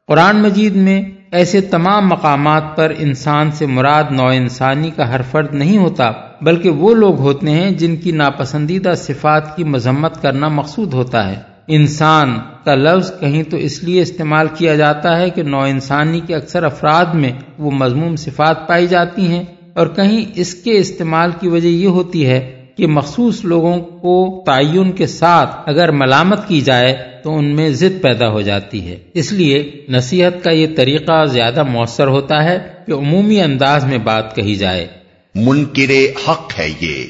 قرآن 0.08 0.42
مجید 0.42 0.76
میں 0.76 1.02
ایسے 1.32 1.60
تمام 1.62 2.08
مقامات 2.08 2.64
پر 2.76 2.92
انسان 2.98 3.52
سے 3.52 3.66
مراد 3.66 4.12
نو 4.12 4.26
انسانی 4.28 4.90
کا 4.92 5.10
ہر 5.12 5.22
فرد 5.22 5.54
نہیں 5.54 5.78
ہوتا، 5.78 6.12
بلکہ 6.42 6.70
وہ 6.70 6.94
لوگ 6.94 7.20
ہوتے 7.20 7.50
ہیں 7.50 7.70
جن 7.72 7.96
کی 7.96 8.12
ناپسندیدہ 8.12 8.94
صفات 8.98 9.56
کی 9.56 9.64
مذمت 9.64 10.22
کرنا 10.22 10.48
مقصود 10.48 10.94
ہوتا 10.94 11.28
ہے۔ 11.30 11.36
انسان 11.68 12.38
کا 12.64 12.76
لفظ 12.76 13.12
کہیں 13.20 13.44
تو 13.44 13.58
اس 13.58 13.84
لیے 13.84 14.02
استعمال 14.02 14.48
کیا 14.58 14.76
جاتا 14.76 15.18
ہے 15.18 15.30
کہ 15.30 15.44
نو 15.44 15.60
انسانی 15.60 16.20
کے 16.20 16.36
اکثر 16.36 16.64
افراد 16.64 17.14
میں 17.14 17.32
وہ 17.60 17.72
مضموم 17.72 18.16
صفات 18.16 18.68
پائی 18.68 18.88
جاتی 18.88 19.28
ہیں، 19.28 19.44
اور 19.74 19.88
کہیں 19.88 20.24
اس 20.36 20.54
کے 20.54 20.78
استعمال 20.78 21.32
کی 21.40 21.48
وجہ 21.48 21.68
یہ 21.68 21.88
ہوتی 21.88 22.26
ہے 22.26 22.40
کہ 22.78 22.88
مخصوص 22.88 23.44
لوگوں 23.46 23.78
کو 23.80 24.44
تعین 24.46 24.92
کے 24.92 25.08
ساتھ 25.08 25.56
اگر 25.66 25.92
ملامت 25.92 26.48
کی 26.48 26.62
جائے 26.62 26.94
تو 27.24 27.38
ان 27.38 27.46
میں 27.46 27.70
ضد 27.70 28.02
پیدا 28.02 28.30
ہو 28.30 28.42
جاتی 28.42 28.88
ہے۔ 28.88 28.98
اس 29.14 29.34
لیے 29.34 29.72
نصیحت 29.90 30.44
کا 30.44 30.52
یہ 30.52 30.68
طریقہ 30.76 31.26
زیادہ 31.26 31.64
مؤثر 31.64 32.08
ہوتا 32.08 32.44
ہے 32.44 32.60
کہ 32.88 32.92
عمومی 32.92 33.42
انداز 33.42 33.86
میں 33.86 33.98
بات 33.98 34.36
کہی 34.36 34.56
جائے۔ 34.56 34.88
منکر 35.36 35.92
حق 36.30 36.60
ہے 36.60 36.70
یہ۔ 36.82 37.04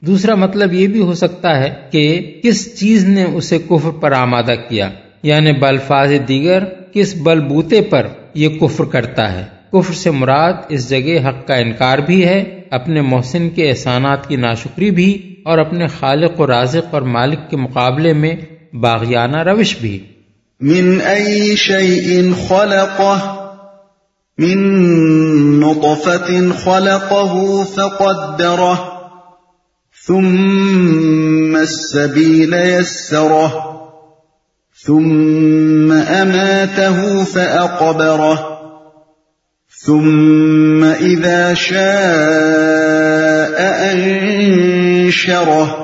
دوسرا 0.00 0.34
مطلب 0.34 0.72
یہ 0.72 0.86
بھی 0.86 1.00
ہو 1.00 1.14
سکتا 1.14 1.60
ہے 1.60 1.74
کہ 1.90 2.34
کس 2.42 2.80
چیز 2.80 3.04
نے 3.04 3.24
اسے 3.24 3.58
کفر 3.58 3.90
پر 3.90 4.12
آمادہ 4.12 4.54
کیا 4.68 4.90
یعنی 5.22 5.52
بلفاظ 5.52 6.12
دیگر 6.28 6.64
کس 6.92 7.14
بل 7.16 7.40
بوتے 7.40 7.80
پر 7.80 8.06
یہ 8.34 8.48
کفر 8.48 8.84
کرتا 8.84 9.32
ہے۔ 9.32 9.44
کفر 9.72 9.94
سے 9.94 10.10
مراد 10.10 10.52
اس 10.68 10.90
جگہ 10.90 11.28
حق 11.28 11.46
کا 11.46 11.54
انکار 11.54 11.98
بھی 11.98 12.24
ہے 12.24 12.60
اپنے 12.70 13.00
محسن 13.00 13.50
کے 13.50 13.70
احسانات 13.70 14.28
کی 14.28 14.36
ناشکری 14.36 14.90
بھی 14.90 15.34
اور 15.44 15.58
اپنے 15.58 15.86
خالق 15.86 16.40
و 16.40 16.46
رازق 16.46 16.94
اور 16.94 17.02
مالک 17.02 17.50
کے 17.50 17.56
مقابلے 17.56 18.12
میں 18.12 18.36
باغیانہ 18.80 19.36
روش 19.36 19.76
بھی۔ 19.76 20.06
من 20.60 20.98
ای 21.06 21.56
شیء 21.56 22.30
خلقه، 22.48 23.34
من 24.38 24.58
نطفة 25.60 26.32
خلقه 26.64 27.62
فقدره، 27.74 28.74
ثم 30.06 31.56
السبيل 31.56 32.54
يسره، 32.54 33.48
ثم 34.86 35.92
أماته 35.92 37.24
فأقبره، 37.32 38.34
ثم 39.86 40.84
إذا 41.00 41.54
شاء 41.54 41.84
أنشره۔ 43.92 45.83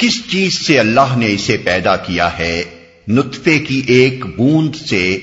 کس 0.00 0.30
چیز 0.30 0.66
سے 0.66 0.80
اللہ 0.80 1.16
نے 1.16 1.32
اسے 1.32 1.56
پیدا 1.56 1.96
کیا 1.96 2.38
ہے؟ 2.38 2.62
نطفے 3.08 3.58
کی 3.58 3.82
ایک 3.86 4.26
بوند 4.26 4.76
سے 4.76 5.18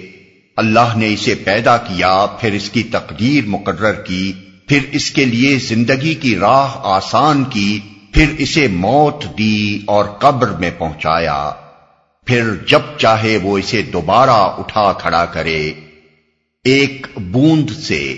اللہ 0.56 0.98
نے 0.98 1.14
اسے 1.14 1.36
پیدا 1.36 1.78
کیا، 1.78 2.26
پھر 2.26 2.54
اس 2.54 2.70
کی 2.70 2.84
تقدیر 2.84 3.48
مقرر 3.48 3.94
کی، 3.94 4.34
پھر 4.68 4.80
اس 4.92 5.12
کے 5.12 5.26
لیے 5.26 5.56
زندگی 5.56 6.14
کی 6.14 6.36
راہ 6.36 6.68
آسان 6.84 7.44
کی، 7.44 7.80
پھر 8.14 8.26
اسے 8.38 8.68
موت 8.68 9.38
دی 9.38 9.80
اور 9.86 10.06
قبر 10.06 10.48
میں 10.48 10.72
پہنچایا۔ 10.78 11.52
پھر 12.26 12.44
جب 12.68 12.80
چاہے 12.98 13.38
وہ 13.38 13.58
اسے 13.58 13.82
دوبارہ 13.82 14.32
اٹھا 14.32 14.94
کھڑا 14.94 15.26
کرے۔ 15.26 15.72
ایک 16.64 17.08
بوند 17.20 17.70
سے۔ 17.70 18.18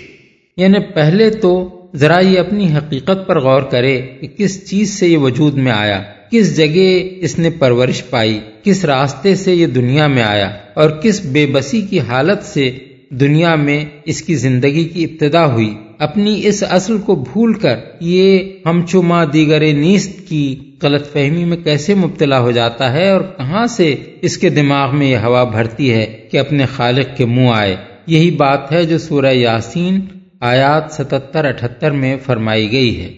یعنی 0.56 0.94
پہلے 0.94 1.30
تو 1.30 1.80
ذرا 1.94 2.20
یہ 2.20 2.40
اپنی 2.40 2.76
حقیقت 2.76 3.26
پر 3.26 3.40
غور 3.40 3.62
کرے 3.62 4.02
کہ 4.02 4.28
کس 4.28 4.70
چیز 4.70 4.98
سے 4.98 5.08
یہ 5.08 5.18
وجود 5.18 5.54
میں 5.54 5.72
آیا۔ 5.72 6.02
کس 6.30 6.56
جگہ 6.56 7.00
اس 7.20 7.38
نے 7.38 7.50
پرورش 7.50 8.02
پائی؟ 8.10 8.40
کس 8.62 8.84
راستے 8.84 9.34
سے 9.34 9.54
یہ 9.54 9.66
دنیا 9.66 10.06
میں 10.06 10.22
آیا؟ 10.22 10.50
اور 10.74 10.90
کس 10.90 11.24
بے 11.24 11.46
بسی 11.46 11.80
کی 11.80 12.00
حالت 12.00 12.42
سے 12.42 12.78
دنیا 13.08 13.54
میں 13.54 13.84
اس 14.04 14.22
کی 14.22 14.34
زندگی 14.34 14.84
کی 14.84 15.04
ابتدا 15.04 15.52
ہوئی؟ 15.52 15.74
اپنی 15.98 16.46
اس 16.46 16.64
اصل 16.70 16.98
کو 16.98 17.14
بھول 17.14 17.54
کر 17.54 17.76
یہ 18.00 18.38
ہم 18.66 18.82
چما 18.86 19.24
دیگر 19.32 19.72
نیست 19.72 20.28
کی 20.28 20.56
غلط 20.82 21.12
فہمی 21.12 21.44
میں 21.44 21.56
کیسے 21.56 21.94
مبتلا 21.94 22.40
ہو 22.40 22.50
جاتا 22.50 22.92
ہے؟ 22.92 23.10
اور 23.10 23.20
کہاں 23.20 23.66
سے 23.66 23.94
اس 24.22 24.38
کے 24.38 24.48
دماغ 24.48 24.96
میں 24.96 25.10
یہ 25.10 25.16
ہوا 25.16 25.44
بھرتی 25.44 25.92
ہے 25.92 26.26
کہ 26.30 26.38
اپنے 26.38 26.66
خالق 26.66 27.16
کے 27.16 27.24
منہ 27.24 27.50
آئے؟ 27.54 27.76
یہی 28.06 28.30
بات 28.30 28.72
ہے 28.72 28.84
جو 28.84 28.98
سورہ 28.98 29.32
یاسین 29.32 30.00
آیات 30.40 30.92
ستتر 30.92 31.44
اٹھتر 31.44 31.90
میں 31.90 32.16
فرمائی 32.26 32.72
گئی 32.72 33.00
ہے۔ 33.00 33.12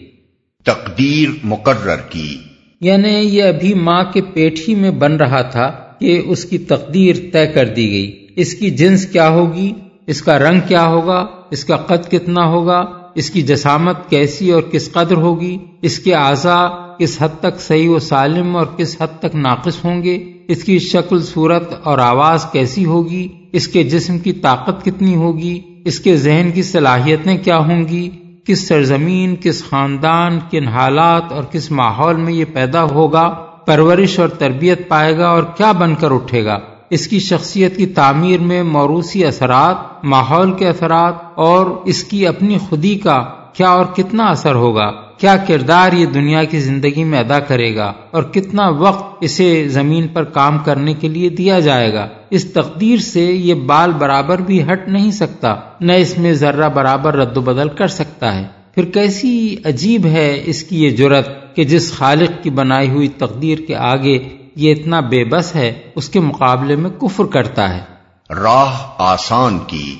تقدیر 0.63 1.29
مقرر 1.43 1.97
کی۔ 2.09 2.37
یعنی 2.83 3.09
یہ 3.09 3.43
ابھی 3.43 3.73
ماں 3.73 4.03
کے 4.13 4.21
پیٹ 4.33 4.59
ہی 4.67 4.75
میں 4.75 4.91
بن 4.91 5.15
رہا 5.15 5.41
تھا 5.41 5.71
کہ 5.99 6.21
اس 6.25 6.45
کی 6.45 6.57
تقدیر 6.57 7.15
طے 7.31 7.47
کر 7.47 7.65
دی 7.65 7.91
گئی۔ 7.91 8.27
اس 8.35 8.55
کی 8.55 8.69
جنس 8.69 9.05
کیا 9.05 9.29
ہوگی؟ 9.29 9.73
اس 10.07 10.21
کا 10.21 10.39
رنگ 10.39 10.59
کیا 10.67 10.87
ہوگا؟ 10.87 11.25
اس 11.51 11.65
کا 11.65 11.77
قد 11.77 12.11
کتنا 12.11 12.45
ہوگا؟ 12.45 12.85
اس 13.15 13.29
کی 13.29 13.41
جسامت 13.41 14.09
کیسی 14.09 14.51
اور 14.51 14.61
کس 14.61 14.91
قدر 14.91 15.15
ہوگی؟ 15.15 15.57
اس 15.81 15.99
کے 15.99 16.13
اعضاء 16.13 16.67
کس 16.97 17.17
حد 17.21 17.39
تک 17.39 17.59
صحیح 17.59 17.89
و 17.89 17.99
سالم 17.99 18.55
اور 18.55 18.65
کس 18.77 19.01
حد 19.01 19.19
تک 19.19 19.35
ناقص 19.35 19.85
ہوں 19.85 20.03
گے؟ 20.03 20.23
اس 20.47 20.63
کی 20.63 20.79
شکل، 20.79 21.21
صورت 21.21 21.73
اور 21.83 21.97
آواز 21.97 22.45
کیسی 22.51 22.85
ہوگی؟ 22.85 23.27
اس 23.51 23.67
کے 23.67 23.83
جسم 23.83 24.17
کی 24.17 24.31
طاقت 24.31 24.85
کتنی 24.85 25.15
ہوگی؟ 25.15 25.59
اس 25.85 25.99
کے 25.99 26.17
ذہن 26.17 26.51
کی 26.53 26.61
صلاحیتیں 26.61 27.37
کیا 27.37 27.57
ہوں 27.57 27.87
گی؟ 27.87 28.09
کس 28.45 28.67
سرزمین، 28.67 29.35
کس 29.35 29.69
خاندان، 29.69 30.39
کن 30.51 30.67
حالات 30.67 31.31
اور 31.31 31.43
کس 31.43 31.71
ماحول 31.71 32.15
میں 32.15 32.33
یہ 32.33 32.45
پیدا 32.45 32.83
ہوگا، 32.83 33.29
پرورش 33.65 34.19
اور 34.19 34.29
تربیت 34.29 34.87
پائے 34.87 35.17
گا 35.17 35.29
اور 35.29 35.43
کیا 35.43 35.71
بن 35.71 35.95
کر 35.95 36.11
اٹھے 36.11 36.45
گا؟ 36.45 36.59
اس 36.89 37.07
کی 37.07 37.19
شخصیت 37.19 37.77
کی 37.77 37.85
تعمیر 37.85 38.39
میں 38.39 38.63
موروثی 38.63 39.25
اثرات، 39.25 40.05
ماحول 40.05 40.51
کے 40.51 40.67
اثرات 40.67 41.13
اور 41.35 41.65
اس 41.85 42.03
کی 42.03 42.27
اپنی 42.27 42.57
خودی 42.57 42.95
کا 42.95 43.23
کیا 43.53 43.69
اور 43.69 43.85
کتنا 43.85 44.25
اثر 44.25 44.55
ہوگا؟ 44.55 44.91
کیا 45.17 45.37
کردار 45.37 45.91
یہ 45.91 46.05
دنیا 46.05 46.43
کی 46.43 46.59
زندگی 46.59 47.03
میں 47.03 47.19
ادا 47.19 47.39
کرے 47.39 47.75
گا؟ 47.75 47.93
اور 48.11 48.23
کتنا 48.23 48.69
وقت 48.69 49.17
اسے 49.21 49.67
زمین 49.67 50.07
پر 50.07 50.23
کام 50.23 50.57
کرنے 50.59 50.93
کے 50.93 51.07
لیے 51.07 51.29
دیا 51.29 51.59
جائے 51.59 51.93
گا؟ 51.93 52.07
اس 52.29 52.53
تقدیر 52.53 52.97
سے 52.97 53.21
یہ 53.21 53.53
بال 53.53 53.91
برابر 53.91 54.41
بھی 54.41 54.63
ہٹ 54.63 54.87
نہیں 54.87 55.11
سکتا، 55.11 55.55
نہ 55.81 55.91
اس 55.91 56.17
میں 56.17 56.33
ذرہ 56.33 56.69
برابر 56.69 57.15
رد 57.15 57.37
و 57.37 57.41
بدل 57.41 57.69
کر 57.69 57.87
سکتا 57.87 58.35
ہے۔ 58.35 58.47
پھر 58.75 58.85
کیسی 58.85 59.55
عجیب 59.65 60.05
ہے 60.05 60.41
اس 60.45 60.63
کی 60.63 60.83
یہ 60.83 60.89
جرت 60.89 61.55
کہ 61.55 61.63
جس 61.63 61.93
خالق 61.93 62.43
کی 62.43 62.49
بنائی 62.49 62.89
ہوئی 62.89 63.07
تقدیر 63.07 63.57
کے 63.67 63.75
آگے 63.75 64.19
یہ 64.55 64.71
اتنا 64.71 64.99
بے 64.99 65.25
بس 65.25 65.55
ہے، 65.55 65.73
اس 65.95 66.09
کے 66.09 66.19
مقابلے 66.19 66.75
میں 66.75 66.89
کفر 66.89 67.23
کرتا 67.25 67.75
ہے۔ 67.75 67.81
راہ 68.29 68.73
آسان 68.97 69.59
کی۔ 69.67 69.95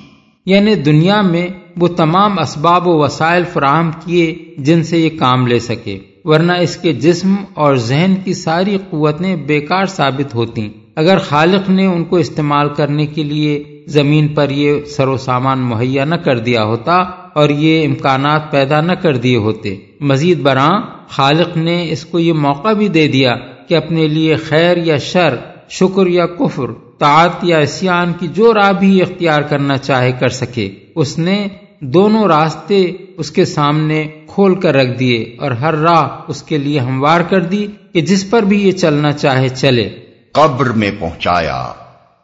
یعنی 0.46 0.76
دنیا 0.76 1.22
میں 1.22 1.48
وہ 1.78 1.88
تمام 1.88 2.40
اسباب 2.40 2.88
و 2.88 2.98
وسائل 3.00 3.44
فراہم 3.54 3.92
کیے 4.06 4.36
جن 4.58 4.84
سے 4.84 4.98
یہ 4.98 5.10
کام 5.20 5.48
لے 5.48 5.60
سکے، 5.60 6.00
ورنہ 6.24 6.52
اس 6.52 6.78
کے 6.78 6.94
جسم 6.94 7.36
اور 7.54 7.76
ذہن 7.76 8.16
کی 8.24 8.34
ساری 8.34 8.78
قوتیں 8.90 9.36
بیکار 9.36 9.86
ثابت 9.86 10.36
ہوتی 10.36 10.70
اگر 10.96 11.18
خالق 11.18 11.70
نے 11.70 11.86
ان 11.86 12.04
کو 12.06 12.16
استعمال 12.16 12.70
کرنے 12.70 13.06
کے 13.06 13.24
لیے 13.24 13.64
زمین 13.88 14.28
پر 14.28 14.50
یہ 14.50 14.84
سر 14.86 15.08
و 15.08 15.18
سامان 15.18 15.60
مہیا 15.60 16.06
نہ 16.06 16.16
کر 16.16 16.40
دیا 16.40 16.64
ہوتا 16.64 16.94
اور 17.34 17.50
یہ 17.50 17.88
امکانات 17.88 18.52
پیدا 18.52 18.82
نہ 18.82 18.92
کر 18.92 19.18
دیے 19.18 19.38
ہوتے۔ 19.38 19.76
مزید 20.00 20.40
برآں 20.40 20.82
خالق 21.10 21.58
نے 21.58 21.92
اس 21.92 22.06
کو 22.06 22.20
یہ 22.20 22.34
موقع 22.34 22.74
بھی 22.74 22.88
دے 22.88 23.08
دیا 23.08 23.36
کہ 23.68 23.76
اپنے 23.76 24.08
لیے 24.08 24.36
خیر 24.36 24.78
یا 24.78 24.98
شر 24.98 25.36
شکر 25.80 26.08
یا 26.08 26.26
کفر 26.26 26.66
طاعت 26.98 27.44
یا 27.44 27.58
اسیان 27.58 28.14
کی 28.20 28.28
جو 28.28 28.54
راہ 28.54 28.72
بھی 28.72 29.02
اختیار 29.02 29.42
کرنا 29.42 29.78
چاہے 29.78 30.12
کر 30.12 30.30
سکے۔ 30.30 30.70
اس 30.96 31.18
نے 31.20 31.48
دونوں 31.80 32.26
راستے 32.26 32.92
اس 33.18 33.32
کے 33.32 33.46
سامنے 33.46 34.08
کھول 34.28 34.56
کر 34.56 34.76
رکھ 34.76 35.00
دیے 35.00 35.36
اور 35.40 35.52
ہر 35.52 35.76
راہ 35.76 36.10
اس 36.28 36.44
کے 36.44 36.58
لیے 36.58 36.80
ہموار 36.80 37.22
کر 37.22 37.42
دی 37.42 37.68
کہ 37.94 38.02
جس 38.02 38.30
پر 38.30 38.42
بھی 38.42 38.68
یہ 38.68 38.72
چلنا 38.72 39.12
چاہے 39.12 39.50
چلے۔ 39.50 39.90
قبر 40.32 40.66
میں 40.66 40.92
پہنچایا۔ 41.00 41.68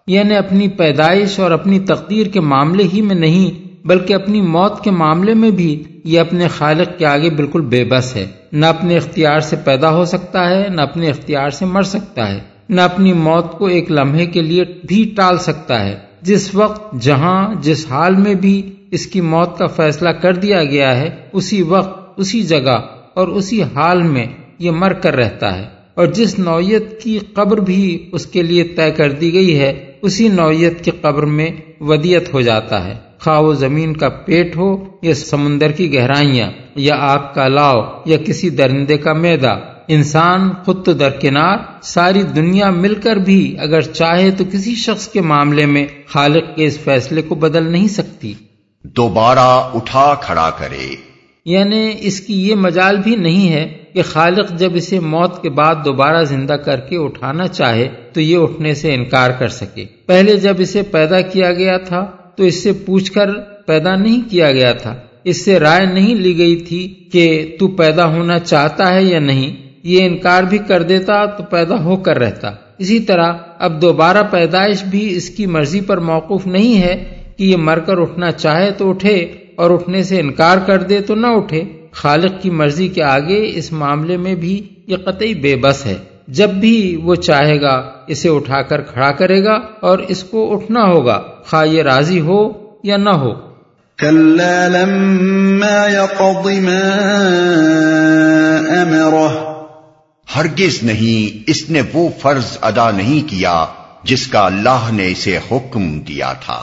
یعنی 0.07 0.35
اپنی 0.35 0.67
پیدائش 0.67 1.39
اور 1.39 1.51
اپنی 1.51 1.79
تقدیر 1.79 2.27
کے 2.27 2.39
معاملے 2.39 2.83
ہی 2.93 3.01
میں 3.01 3.15
نہیں 3.15 3.67
بلکہ 3.87 4.13
اپنی 4.13 4.41
موت 4.41 4.83
کے 4.83 4.91
معاملے 4.91 5.33
میں 5.33 5.51
بھی 5.51 5.83
یہ 6.03 6.19
اپنے 6.19 6.47
خالق 6.47 6.99
کے 6.99 7.05
آگے 7.05 7.29
بالکل 7.29 7.61
بے 7.61 7.85
بس 7.85 8.15
ہے۔ 8.15 8.27
نہ 8.51 8.65
اپنے 8.65 8.97
اختیار 8.97 9.39
سے 9.39 9.55
پیدا 9.55 9.89
ہو 9.89 10.05
سکتا 10.05 10.49
ہے 10.49 10.67
نہ 10.69 10.81
اپنے 10.81 11.09
اختیار 11.09 11.49
سے 11.49 11.65
مر 11.65 11.81
سکتا 11.81 12.31
ہے۔ 12.31 12.48
نہ 12.69 12.81
اپنی 12.81 13.13
موت 13.13 13.57
کو 13.57 13.65
ایک 13.65 13.91
لمحے 13.91 14.25
کے 14.25 14.41
لیے 14.41 14.63
بھی 14.83 15.13
ٹال 15.15 15.37
سکتا 15.37 15.85
ہے۔ 15.85 15.97
جس 16.21 16.55
وقت، 16.55 16.95
جہاں، 17.01 17.55
جس 17.61 17.85
حال 17.89 18.15
میں 18.15 18.33
بھی 18.33 18.71
اس 18.91 19.07
کی 19.07 19.21
موت 19.21 19.57
کا 19.57 19.65
فیصلہ 19.65 20.09
کر 20.09 20.33
دیا 20.33 20.63
گیا 20.63 20.99
ہے، 20.99 21.09
اسی 21.33 21.61
وقت، 21.61 22.19
اسی 22.19 22.41
جگہ 22.41 22.81
اور 23.13 23.27
اسی 23.27 23.63
حال 23.63 24.03
میں 24.03 24.25
یہ 24.59 24.71
مر 24.71 24.93
کر 24.93 25.15
رہتا 25.15 25.57
ہے۔ 25.57 25.65
اور 25.93 26.07
جس 26.07 26.39
نوعیت 26.39 27.01
کی 27.01 27.19
قبر 27.33 27.57
بھی 27.57 28.09
اس 28.11 28.25
کے 28.25 28.41
لیے 28.41 28.63
طے 28.63 28.91
کر 28.91 29.11
دی 29.11 29.33
گئی 29.33 29.59
ہے، 29.59 29.91
اسی 30.01 30.27
نوعیت 30.27 30.85
کی 30.85 30.91
قبر 31.01 31.23
میں 31.23 31.47
ودیت 31.81 32.33
ہو 32.33 32.41
جاتا 32.41 32.87
ہے۔ 32.87 32.93
خواہ 33.19 33.39
وہ 33.39 33.53
زمین 33.53 33.97
کا 33.97 34.09
پیٹ 34.09 34.57
ہو 34.57 34.85
یا 35.01 35.13
سمندر 35.13 35.71
کی 35.71 35.93
گہرائیاں 35.93 36.51
یا 36.75 36.95
آگ 36.99 37.19
کا 37.33 37.47
لاؤ 37.47 37.81
یا 38.05 38.17
کسی 38.17 38.49
درندے 38.49 38.97
کا 38.97 39.13
میدا 39.13 39.78
انسان 39.91 40.49
خود 40.65 40.85
تو 40.85 40.93
درکنار 40.93 41.57
ساری 41.81 42.23
دنیا 42.23 42.69
مل 42.69 42.95
کر 42.95 43.15
بھی 43.15 43.55
اگر 43.59 43.81
چاہے 43.81 44.31
تو 44.31 44.43
کسی 44.51 44.75
شخص 44.75 45.07
کے 45.07 45.21
معاملے 45.21 45.65
میں 45.65 45.87
خالق 46.07 46.55
کے 46.55 46.65
اس 46.65 46.79
فیصلے 46.79 47.21
کو 47.21 47.35
بدل 47.35 47.71
نہیں 47.71 47.87
سکتی۔ 47.87 48.33
دوبارہ 48.83 49.69
اٹھا 49.73 50.15
کھڑا 50.21 50.49
کرے۔ 50.49 50.95
یعنی 51.45 51.93
اس 51.99 52.21
کی 52.21 52.49
یہ 52.49 52.55
مجال 52.55 52.97
بھی 52.97 53.15
نہیں 53.15 53.49
ہے 53.49 53.77
کہ 53.93 54.01
خالق 54.01 54.51
جب 54.57 54.71
اسے 54.73 54.99
موت 54.99 55.41
کے 55.41 55.49
بعد 55.49 55.75
دوبارہ 55.85 56.23
زندہ 56.23 56.53
کر 56.53 56.79
کے 56.79 56.97
اٹھانا 56.97 57.47
چاہے 57.47 57.87
تو 58.13 58.21
یہ 58.21 58.37
اٹھنے 58.37 58.73
سے 58.73 58.93
انکار 58.93 59.29
کر 59.29 59.47
سکے۔ 59.47 59.85
پہلے 60.05 60.35
جب 60.35 60.55
اسے 60.59 60.81
پیدا 60.81 61.21
کیا 61.21 61.53
گیا 61.53 61.77
تھا 61.77 62.05
تو 62.35 62.43
اس 62.43 62.63
سے 62.63 62.73
پوچھ 62.73 63.11
کر 63.11 63.29
پیدا 63.67 63.95
نہیں 63.95 64.29
کیا 64.29 64.51
گیا 64.51 64.73
تھا۔ 64.73 64.95
اس 65.23 65.45
سے 65.45 65.59
رائے 65.59 65.85
نہیں 65.85 66.15
لی 66.15 66.37
گئی 66.37 66.55
تھی 66.55 66.87
کہ 67.11 67.55
تو 67.59 67.67
پیدا 67.67 68.07
ہونا 68.07 68.39
چاہتا 68.39 68.93
ہے 68.93 69.03
یا 69.03 69.19
نہیں۔ 69.19 69.68
یہ 69.83 70.05
انکار 70.05 70.43
بھی 70.43 70.57
کر 70.57 70.81
دیتا 70.81 71.25
تو 71.25 71.43
پیدا 71.43 71.83
ہو 71.83 71.95
کر 71.95 72.19
رہتا۔ 72.19 72.51
اسی 72.77 72.99
طرح 72.99 73.33
اب 73.59 73.81
دوبارہ 73.81 74.23
پیدائش 74.31 74.83
بھی 74.83 75.15
اس 75.15 75.29
کی 75.29 75.45
مرضی 75.45 75.81
پر 75.81 75.97
موقف 75.97 76.47
نہیں 76.47 76.81
ہے 76.81 77.23
کہ 77.37 77.43
یہ 77.43 77.57
مر 77.57 77.79
کر 77.79 77.97
اٹھنا 77.97 78.31
چاہے 78.31 78.71
تو 78.71 78.89
اٹھے 78.89 79.15
اور 79.55 79.71
اٹھنے 79.71 80.03
سے 80.03 80.19
انکار 80.19 80.57
کر 80.57 80.81
دے 80.83 81.01
تو 81.01 81.15
نہ 81.15 81.27
اٹھے۔ 81.27 81.63
خالق 81.91 82.41
کی 82.41 82.49
مرضی 82.49 82.87
کے 82.87 83.03
آگے 83.03 83.51
اس 83.55 83.71
معاملے 83.71 84.17
میں 84.17 84.35
بھی 84.35 84.67
یہ 84.87 84.97
قطعی 84.97 85.33
بے 85.33 85.55
بس 85.55 85.85
ہے۔ 85.85 85.95
جب 86.27 86.49
بھی 86.49 87.01
وہ 87.03 87.15
چاہے 87.15 87.61
گا 87.61 87.91
اسے 88.07 88.29
اٹھا 88.29 88.61
کر 88.61 88.81
کھڑا 88.81 89.11
کرے 89.11 89.43
گا 89.43 89.59
اور 89.79 89.99
اس 89.99 90.23
کو 90.23 90.53
اٹھنا 90.53 90.83
ہوگا، 90.83 91.23
خواہ 91.45 91.67
یہ 91.67 91.83
راضی 91.83 92.19
ہو 92.19 92.51
یا 92.83 92.97
نہ 92.97 93.09
ہو۔ 93.09 93.31
ہرگز 100.35 100.77
نہیں، 100.83 101.43
اس 101.49 101.69
نے 101.69 101.81
وہ 101.93 102.07
فرض 102.21 102.57
ادا 102.61 102.89
نہیں 102.91 103.29
کیا 103.29 103.65
جس 104.03 104.27
کا 104.27 104.45
اللہ 104.45 104.89
نے 104.91 105.07
اسے 105.11 105.37
حکم 105.51 105.99
دیا 105.99 106.31
تھا۔ 106.45 106.59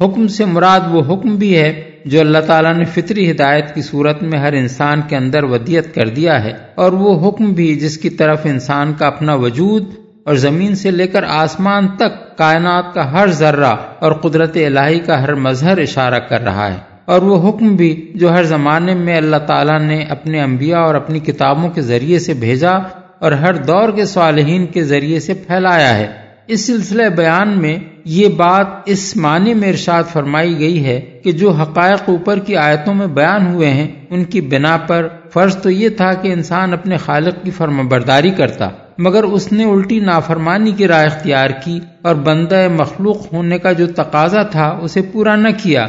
حکم 0.00 0.26
سے 0.28 0.44
مراد 0.44 0.80
وہ 0.90 1.02
حکم 1.02 1.36
بھی 1.36 1.56
ہے 1.56 1.70
جو 2.04 2.20
اللہ 2.20 2.38
تعالیٰ 2.46 2.74
نے 2.74 2.84
فطری 2.84 3.30
ہدایت 3.30 3.74
کی 3.74 3.82
صورت 3.82 4.22
میں 4.22 4.38
ہر 4.38 4.52
انسان 4.52 5.02
کے 5.08 5.16
اندر 5.16 5.44
ودیت 5.44 5.94
کر 5.94 6.08
دیا 6.08 6.42
ہے، 6.44 6.52
اور 6.74 6.92
وہ 6.92 7.28
حکم 7.28 7.52
بھی 7.52 7.74
جس 7.74 7.98
کی 7.98 8.10
طرف 8.10 8.40
انسان 8.44 8.92
کا 8.92 9.06
اپنا 9.06 9.34
وجود 9.34 9.90
اور 10.26 10.34
زمین 10.36 10.74
سے 10.74 10.90
لے 10.90 11.06
کر 11.06 11.24
آسمان 11.24 11.88
تک 11.96 12.36
کائنات 12.38 12.94
کا 12.94 13.10
ہر 13.12 13.30
ذرہ 13.32 13.74
اور 14.00 14.12
قدرت 14.12 14.56
الہی 14.56 15.00
کا 15.00 15.22
ہر 15.22 15.34
مظہر 15.34 15.78
اشارہ 15.78 16.18
کر 16.18 16.40
رہا 16.40 16.72
ہے۔ 16.74 16.78
اور 17.04 17.22
وہ 17.22 17.48
حکم 17.48 17.76
بھی 17.76 18.12
جو 18.14 18.32
ہر 18.32 18.42
زمانے 18.42 18.94
میں 18.94 19.16
اللہ 19.16 19.36
تعالیٰ 19.36 19.80
نے 19.80 20.02
اپنے 20.02 20.40
انبیاء 20.40 20.80
اور 20.80 20.94
اپنی 20.94 21.18
کتابوں 21.18 21.68
کے 21.68 21.80
ذریعے 21.80 22.18
سے 22.18 22.34
بھیجا 22.34 22.72
اور 23.18 23.32
ہر 23.32 23.54
دور 23.54 23.88
کے 23.88 24.04
صالحین 24.04 24.66
کے 24.66 24.84
ذریعے 24.84 25.20
سے 25.20 25.34
پھیلایا 25.34 25.98
ہے۔ 25.98 26.06
اس 26.46 26.66
سلسلے 26.66 27.08
بیان 27.08 27.48
میں 27.48 27.78
یہ 28.04 28.28
بات 28.28 28.66
اس 28.86 29.16
معنی 29.16 29.54
میں 29.54 29.68
ارشاد 29.68 30.02
فرمائی 30.12 30.58
گئی 30.58 30.84
ہے 30.84 31.00
کہ 31.24 31.32
جو 31.32 31.50
حقائق 31.50 32.08
اوپر 32.08 32.38
کی 32.38 32.56
آیتوں 32.56 32.94
میں 32.94 33.06
بیان 33.06 33.46
ہوئے 33.46 33.70
ہیں، 33.70 33.88
ان 34.10 34.24
کی 34.24 34.40
بنا 34.40 34.76
پر 34.76 35.08
فرض 35.32 35.56
تو 35.56 35.70
یہ 35.70 35.88
تھا 35.88 36.12
کہ 36.14 36.32
انسان 36.32 36.72
اپنے 36.72 36.96
خالق 36.96 37.44
کی 37.44 37.50
فرم 37.50 37.88
برداری 37.88 38.30
کرتا، 38.30 38.68
مگر 38.98 39.24
اس 39.24 39.52
نے 39.52 39.64
الٹی 39.64 40.00
نافرمانی 40.00 40.72
کی 40.72 40.88
رائے 40.88 41.06
اختیار 41.06 41.50
کی 41.64 41.80
اور 42.02 42.14
بندہ 42.14 42.68
مخلوق 42.68 43.32
ہونے 43.32 43.58
کا 43.58 43.72
جو 43.72 43.86
تقاضا 43.86 44.42
تھا، 44.42 44.78
اسے 44.82 45.02
پورا 45.02 45.36
نہ 45.36 45.48
کیا۔ 45.62 45.88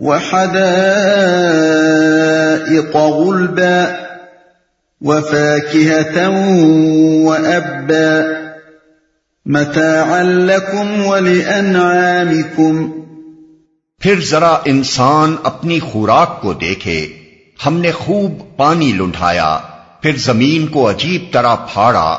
وحدائق 0.00 2.96
غلبا 2.96 4.00
وفاكهة 5.00 6.28
وأبا 7.24 8.22
متاعا 9.46 10.22
لكم 10.22 11.06
ولأنعامكم 11.06 12.86
پھر 14.00 14.14
ذرا 14.30 14.56
انسان 14.64 15.36
اپنی 15.42 15.80
خوراک 15.80 16.42
کو 16.42 16.52
دیکھے۔ 16.52 17.06
ہم 17.66 17.78
نے 17.78 17.92
خوب 17.92 18.56
پانی 18.56 18.92
لنڈایا 18.92 19.58
پھر 20.00 20.16
زمین 20.16 20.66
کو 20.66 20.90
عجیب 20.90 21.32
طرح 21.32 21.54
پھاڑا، 21.54 22.18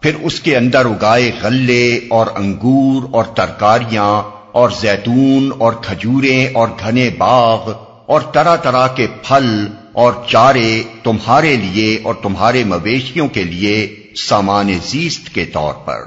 پھر 0.00 0.12
اس 0.22 0.40
کے 0.40 0.56
اندر 0.56 0.86
اگائے 0.86 1.30
غلے 1.42 2.00
اور 2.10 2.26
انگور 2.34 3.08
اور 3.12 3.24
ترکاریاں 3.24 4.41
اور 4.52 4.70
زیتون 4.80 5.50
اور 5.58 5.72
کھجوریں 5.72 6.46
اور 6.54 6.68
گھنے 6.68 7.10
باغ 7.18 7.72
اور 8.06 8.20
طرح 8.20 8.56
طرح 8.56 8.88
کے 8.88 9.06
پھل 9.22 9.66
اور 9.92 10.12
چارے 10.28 10.82
تمہارے 11.02 11.56
لیے 11.56 11.98
اور 12.02 12.14
تمہارے 12.22 12.64
مویشیوں 12.64 13.28
کے 13.28 13.44
لیے 13.44 13.96
سامان 14.16 14.72
زیست 14.84 15.34
کے 15.34 15.44
طور 15.44 15.74
پر۔ 15.84 15.98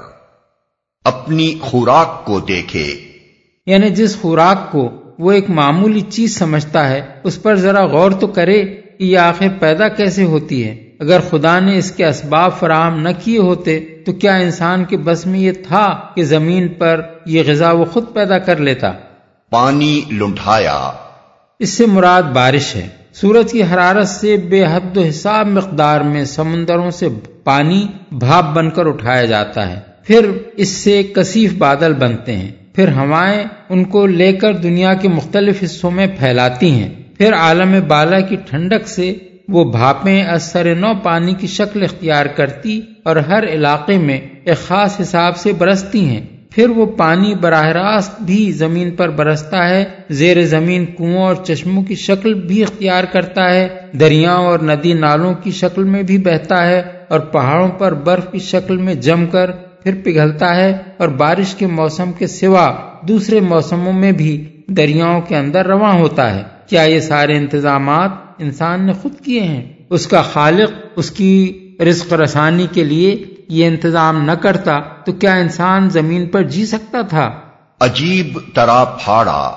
اپنی 1.04 1.54
خوراک 1.60 2.24
کو 2.24 2.40
دیکھے۔ 2.40 2.94
یعنی 3.66 3.90
جس 3.90 4.20
خوراک 4.20 4.72
کو 4.72 4.90
وہ 5.18 5.32
ایک 5.32 5.50
معمولی 5.50 6.00
چیز 6.00 6.38
سمجھتا 6.38 6.88
ہے، 6.88 7.02
اس 7.24 7.42
پر 7.42 7.54
ذرا 7.54 7.86
غور 7.86 8.10
تو 8.10 8.26
کرے 8.26 8.64
کہ 8.64 9.04
یہ 9.04 9.18
آخر 9.18 9.46
پیدا 9.60 9.88
کیسے 9.88 10.24
ہوتی 10.24 10.68
ہے 10.68 10.85
اگر 11.00 11.20
خدا 11.30 11.60
نے 11.60 11.78
اس 11.78 11.92
کے 11.92 12.06
اسباب 12.06 12.58
فراہم 12.58 13.00
نہ 13.00 13.08
کیے 13.24 13.38
ہوتے 13.38 13.80
تو 14.04 14.12
کیا 14.12 14.34
انسان 14.34 14.84
کے 14.84 14.96
بس 14.96 15.26
میں 15.26 15.40
یہ 15.40 15.52
تھا 15.52 16.00
کہ 16.14 16.22
زمین 16.22 16.68
پر 16.68 17.00
یہ 17.26 17.42
غذا 17.46 17.72
وہ 17.72 17.84
خود 17.84 18.04
پیدا 18.14 18.38
کر 18.38 18.56
لیتا؟ 18.56 18.92
پانی 19.50 20.00
لنڈایا 20.10 20.90
اس 21.58 21.68
سے 21.68 21.86
مراد 21.86 22.22
بارش 22.22 22.76
ہے۔ 22.76 22.88
سورج 23.12 23.52
کی 23.52 23.62
حرارت 23.62 24.08
سے 24.08 24.36
بے 24.36 24.64
حد 24.64 24.96
و 24.96 25.02
حساب 25.02 25.46
مقدار 25.46 26.00
میں 26.00 26.24
سمندروں 26.24 26.90
سے 26.90 27.08
پانی 27.44 27.86
بھاپ 28.12 28.44
بن 28.54 28.70
کر 28.70 28.86
اٹھایا 28.86 29.24
جاتا 29.24 29.70
ہے۔ 29.70 29.80
پھر 30.04 30.30
اس 30.56 30.68
سے 30.68 31.02
کثیف 31.02 31.52
بادل 31.52 31.92
بنتے 31.92 32.36
ہیں۔ 32.36 32.48
پھر 32.74 32.88
ہوائیں 32.88 33.44
ان 33.68 33.84
کو 33.84 34.06
لے 34.06 34.32
کر 34.32 34.52
دنیا 34.52 34.94
کے 34.94 35.08
مختلف 35.08 35.62
حصوں 35.64 35.90
میں 35.90 36.06
پھیلاتی 36.18 36.70
ہیں۔ 36.70 36.88
پھر 37.18 37.34
عالم 37.34 37.74
بالا 37.88 38.20
کی 38.20 38.36
ٹھنڈک 38.36 38.88
سے 38.88 39.14
وہ 39.48 39.64
بھاپیں 39.64 40.22
اثر 40.22 40.74
نو 40.74 40.92
پانی 41.02 41.34
کی 41.34 41.46
شکل 41.46 41.82
اختیار 41.82 42.26
کرتی 42.26 42.80
اور 43.02 43.16
ہر 43.16 43.48
علاقے 43.48 43.98
میں 43.98 44.20
ایک 44.44 44.58
خاص 44.66 45.00
حساب 45.00 45.36
سے 45.36 45.52
برستی 45.52 46.08
ہیں۔ 46.08 46.20
پھر 46.50 46.68
وہ 46.68 46.86
پانی 46.86 47.34
براہ 47.34 47.66
راست 47.66 48.22
بھی 48.22 48.52
زمین 48.52 48.90
پر 48.90 49.08
برستا 49.08 49.68
ہے۔ 49.68 49.84
زیر 50.10 50.42
زمین 50.42 50.86
کنو 50.86 51.18
اور 51.18 51.34
چشموں 51.34 51.82
کی 51.82 51.94
شکل 51.94 52.34
بھی 52.34 52.62
اختیار 52.62 53.04
کرتا 53.04 53.50
ہے۔ 53.50 53.68
دریاؤں 54.00 54.46
اور 54.46 54.58
ندی 54.58 54.92
نالوں 54.92 55.34
کی 55.34 55.50
شکل 55.50 55.84
میں 55.84 56.02
بھی 56.02 56.18
بہتا 56.18 56.66
ہے 56.66 56.82
اور 57.08 57.20
پہاڑوں 57.20 57.68
پر 57.68 57.94
برف 57.94 58.32
کی 58.32 58.38
شکل 58.38 58.76
میں 58.76 58.94
جم 58.94 59.26
کر 59.26 59.50
پھر 59.50 59.94
پگھلتا 60.04 60.56
ہے 60.56 60.76
اور 60.96 61.08
بارش 61.08 61.54
کے 61.54 61.66
موسم 61.66 62.12
کے 62.12 62.26
سوا 62.26 62.74
دوسرے 63.02 63.40
موسموں 63.40 63.92
میں 63.92 64.12
بھی 64.12 64.44
دریاؤں 64.66 65.20
کے 65.20 65.36
اندر 65.36 65.66
رواں 65.66 65.92
ہوتا 65.92 66.34
ہے۔ 66.34 66.55
کیا 66.68 66.82
یہ 66.82 67.00
سارے 67.00 67.36
انتظامات 67.36 68.10
انسان 68.38 68.86
نے 68.86 68.92
خود 68.92 69.20
کیے 69.24 69.40
ہیں؟ 69.40 69.62
اس 69.90 70.06
کا 70.06 70.22
خالق 70.22 70.86
اس 70.96 71.10
کی 71.10 71.68
رزق 71.80 72.12
رسانی 72.12 72.66
کے 72.72 72.84
لیے 72.84 73.24
یہ 73.48 73.66
انتظام 73.66 74.22
نہ 74.22 74.32
کرتا 74.32 74.80
تو 74.80 75.12
کیا 75.12 75.34
انسان 75.34 75.90
زمین 75.90 76.26
پر 76.26 76.42
جی 76.42 76.66
سکتا 76.66 77.02
تھا؟ 77.02 77.30
عجیب 77.80 78.38
طرح 78.54 78.84
پھاڑا۔ 78.84 79.52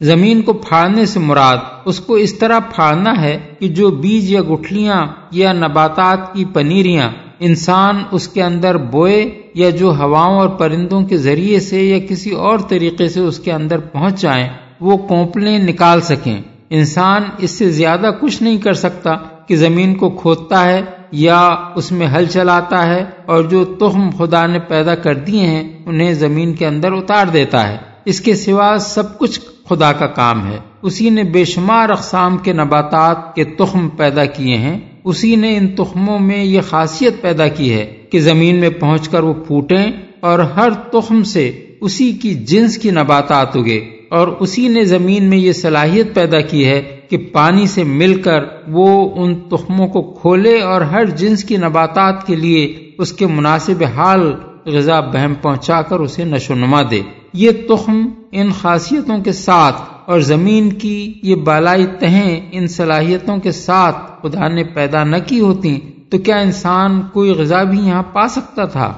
زمین 0.00 0.42
کو 0.42 0.52
پھاڑنے 0.52 1.06
سے 1.06 1.20
مراد 1.20 1.56
اس 1.84 2.00
کو 2.00 2.14
اس 2.14 2.38
طرح 2.38 2.58
پھاڑنا 2.58 3.20
ہے 3.20 3.38
کہ 3.58 3.68
جو 3.68 3.90
بیج 3.90 4.32
یا 4.32 4.40
گٹھلیاں 4.42 5.06
یا 5.30 5.52
نباتات 5.52 6.34
کی 6.34 6.44
پنیریاں 6.44 7.10
انسان 7.38 8.02
اس 8.10 8.28
کے 8.28 8.42
اندر 8.42 8.76
بوئے 8.76 9.42
یا 9.54 9.70
جو 9.70 9.94
ہواؤں 9.94 10.38
اور 10.38 10.48
پرندوں 10.48 11.02
کے 11.02 11.16
ذریعے 11.16 11.60
سے 11.60 11.82
یا 11.82 11.98
کسی 12.08 12.30
اور 12.30 12.58
طریقے 12.68 13.08
سے 13.08 13.20
اس 13.20 13.38
کے 13.38 13.52
اندر 13.52 13.78
پہنچ 13.78 14.20
جائیں 14.20 14.48
وہ 14.84 14.96
کونپلیں 14.96 15.58
نکال 15.58 16.00
سکیں۔ 16.00 16.40
انسان 16.70 17.22
اس 17.38 17.50
سے 17.50 17.70
زیادہ 17.70 18.10
کچھ 18.20 18.42
نہیں 18.42 18.58
کر 18.58 18.72
سکتا 18.72 19.14
کہ 19.46 19.56
زمین 19.56 19.94
کو 19.94 20.10
کھودتا 20.10 20.64
ہے 20.64 20.82
یا 21.12 21.48
اس 21.74 21.92
میں 21.92 22.06
ہل 22.06 22.26
چلاتا 22.26 22.86
ہے 22.86 23.04
اور 23.26 23.42
جو 23.42 23.64
تخم 23.64 24.10
خدا 24.10 24.46
نے 24.46 24.58
پیدا 24.58 24.94
کر 24.94 25.14
دیے 25.14 25.46
ہیں، 25.46 25.72
انہیں 25.86 26.14
زمین 26.14 26.54
کے 26.54 26.66
اندر 26.66 26.92
اتار 26.92 27.26
دیتا 27.26 27.68
ہے۔ 27.68 27.76
اس 28.04 28.20
کے 28.20 28.34
سوا 28.34 28.76
سب 28.80 29.18
کچھ 29.18 29.40
خدا 29.68 29.92
کا 29.92 30.06
کام 30.06 30.46
ہے۔ 30.46 30.56
اسی 30.82 31.10
نے 31.10 31.22
بے 31.22 31.44
شمار 31.44 31.88
اقسام 31.88 32.36
کے 32.36 32.52
نباتات 32.52 33.34
کے 33.34 33.44
تخم 33.44 33.88
پیدا 33.88 34.24
کیے 34.24 34.56
ہیں۔ 34.56 34.78
اسی 35.04 35.36
نے 35.36 35.56
ان 35.56 35.68
تخموں 35.68 36.18
میں 36.18 36.44
یہ 36.44 36.60
خاصیت 36.60 37.22
پیدا 37.22 37.48
کی 37.48 37.74
ہے 37.74 37.94
کہ 38.12 38.20
زمین 38.20 38.56
میں 38.56 38.70
پہنچ 38.70 39.08
کر 39.08 39.22
وہ 39.22 39.34
پھوٹیں 39.34 39.92
اور 40.20 40.38
ہر 40.38 40.70
تخم 40.70 41.22
سے 41.22 41.64
اسی 41.80 42.12
کی 42.12 42.34
جنس 42.34 42.78
کی 42.78 42.90
نباتات 42.90 43.56
اگے۔ 43.56 43.93
اور 44.14 44.28
اسی 44.28 44.68
نے 44.68 44.84
زمین 44.84 45.24
میں 45.24 45.38
یہ 45.38 45.52
صلاحیت 45.52 46.14
پیدا 46.14 46.40
کی 46.40 46.66
ہے 46.66 46.96
کہ 47.08 47.16
پانی 47.16 47.66
سے 47.66 47.84
مل 47.84 48.22
کر 48.22 48.40
وہ 48.68 49.10
ان 49.16 49.34
تخموں 49.34 49.86
کو 49.86 50.02
کھولے 50.02 50.60
اور 50.60 50.80
ہر 50.80 51.04
جنس 51.04 51.44
کی 51.44 51.56
نباتات 51.56 52.26
کے 52.26 52.36
لیے 52.36 52.90
اس 52.98 53.12
کے 53.12 53.26
مناسب 53.26 53.84
حال 53.96 54.34
غذا 54.66 55.00
بہم 55.00 55.34
پہنچا 55.34 55.82
کر 55.82 56.00
اسے 56.00 56.24
نشو 56.24 56.54
نما 56.54 56.82
دے۔ 56.90 57.00
یہ 57.32 57.50
تخم 57.68 58.08
ان 58.32 58.52
خاصیتوں 58.52 59.18
کے 59.18 59.32
ساتھ 59.32 59.76
اور 60.06 60.20
زمین 60.20 60.70
کی 60.70 61.14
یہ 61.22 61.34
بالائی 61.34 61.86
تہیں 61.86 62.48
ان 62.52 62.66
صلاحیتوں 62.66 63.36
کے 63.36 63.52
ساتھ 63.52 63.96
خدا 64.22 64.48
نے 64.48 64.64
پیدا 64.64 65.04
نہ 65.04 65.16
کی 65.26 65.40
ہوتی 65.40 65.78
تو 66.10 66.18
کیا 66.18 66.36
انسان 66.36 67.02
کوئی 67.12 67.30
غذا 67.30 67.62
بھی 67.62 67.78
یہاں 67.78 68.02
پا 68.02 68.28
سکتا 68.28 68.64
تھا؟ 68.64 68.94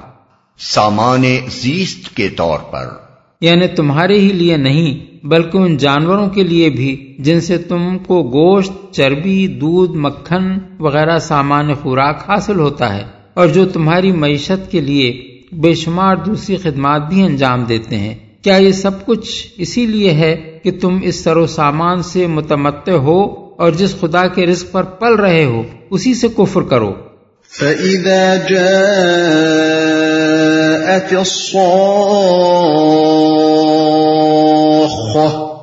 سامان 0.59 1.23
زیست 1.49 2.17
کے 2.17 2.29
طور 2.29 2.59
پر۔ 2.59 3.07
یعنی 3.41 3.67
تمہارے 3.67 4.19
ہی 4.19 4.29
لیے 4.29 4.57
نہیں 4.57 5.06
بلکہ 5.29 5.59
ان 5.59 5.77
جانوروں 5.77 6.29
کے 6.29 6.43
لیے 6.43 6.71
بھی، 6.71 7.17
جن 7.19 7.41
سے 7.41 7.59
تم 7.59 7.99
کو 7.99 8.23
گوشت، 8.23 8.73
چربی، 8.93 9.47
دودھ، 9.47 9.97
مکھن 9.97 10.59
وغیرہ 10.81 11.19
سامان، 11.19 11.75
خوراک 11.75 12.25
حاصل 12.29 12.59
ہوتا 12.59 12.97
ہے 12.97 13.03
اور 13.35 13.47
جو 13.47 13.67
تمہاری 13.67 14.13
معیشت 14.13 14.71
کے 14.71 14.81
لیے 14.81 15.37
بے 15.53 15.75
شمار 15.75 16.17
دوسری 16.17 16.57
خدمات 16.57 17.09
بھی 17.09 17.23
انجام 17.23 17.65
دیتے 17.65 17.97
ہیں۔ 17.97 18.15
کیا 18.43 18.57
یہ 18.57 18.73
سب 18.73 19.07
کچھ 19.07 19.47
اسی 19.59 19.87
لیے 19.87 20.11
ہے 20.11 20.59
کہ 20.63 20.71
تم 20.81 20.99
اس 21.03 21.25
سر 21.25 21.37
و 21.37 21.47
سامان 21.47 22.03
سے 22.03 22.27
متمت 22.27 22.89
ہو 22.89 23.51
اور 23.59 23.71
جس 23.71 24.01
خدا 24.01 24.27
کے 24.27 24.47
رزق 24.47 24.73
پر 24.73 24.83
پل 24.83 25.15
رہے 25.15 25.45
ہو، 25.45 25.63
اسی 25.91 26.15
سے 26.15 26.29
کفر 26.37 26.63
کرو؟ 26.63 26.95
فَإِذَا 27.59 28.35
جَاءَتِ 28.35 31.15
الصَّاخَّةِ 35.17 35.57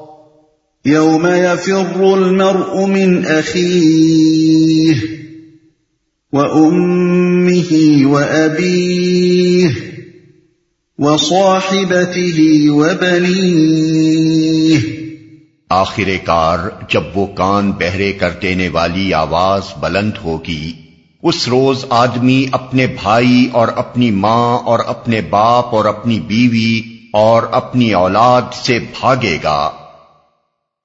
يَوْمَ 0.86 1.26
يَفِرُّ 1.26 2.14
الْمَرْءُ 2.14 2.86
مِنْ 2.86 3.26
أَخِيهِ 3.26 4.96
وَأُمِّهِ 6.34 8.06
وَأَبِيهِ 8.06 9.94
آخر 15.70 16.10
کار 16.26 16.60
جب 16.90 17.04
وہ 17.16 17.26
کان 17.26 17.72
بہرے 17.72 18.14
کر 18.14 18.32
دینے 18.42 18.70
والی 18.70 19.14
آواز 19.14 19.62
بلند 19.80 20.12
ہوگی، 20.24 20.74
اس 21.24 21.48
روز 21.48 21.86
آدمی 21.90 22.46
اپنے 22.52 22.88
بھائی 22.88 23.50
اور 23.52 23.68
اپنی 23.68 24.12
ماں 24.12 24.58
اور 24.58 24.80
اپنے 24.88 25.22
باپ 25.22 25.76
اور 25.76 25.86
اپنی 25.86 26.20
بیوی 26.20 26.93
اور 27.14 27.44
اپنی 27.52 27.94
اولاد 27.94 28.42
سے 28.54 28.80
بھاگے 28.80 29.38
گا۔ 29.44 29.72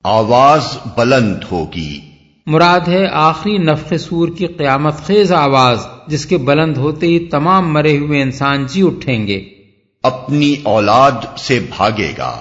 آواز 0.05 0.79
بلند 0.97 1.37
ہوگی۔ 1.53 2.01
مراد 2.47 2.89
ہے 2.89 3.07
آخری 3.13 3.59
نفق 3.59 3.95
سور 4.01 4.29
کی 4.29 4.47
قیامت 4.47 4.97
خیز 4.97 5.33
آواز 5.33 5.87
جس 6.07 6.27
کے 6.27 6.37
بلند 6.37 6.77
ہوتے 6.77 7.07
ہی 7.07 7.19
تمام 7.19 7.73
مرے 7.73 7.99
ہوئے 7.99 8.23
انسان 8.23 8.67
جی 8.67 8.83
اٹھیں 8.83 9.27
گے۔ 9.27 9.45
اپنی 10.03 10.55
اولاد 10.63 11.39
سے 11.39 11.59
بھاگے 11.77 12.13
گا۔ 12.19 12.37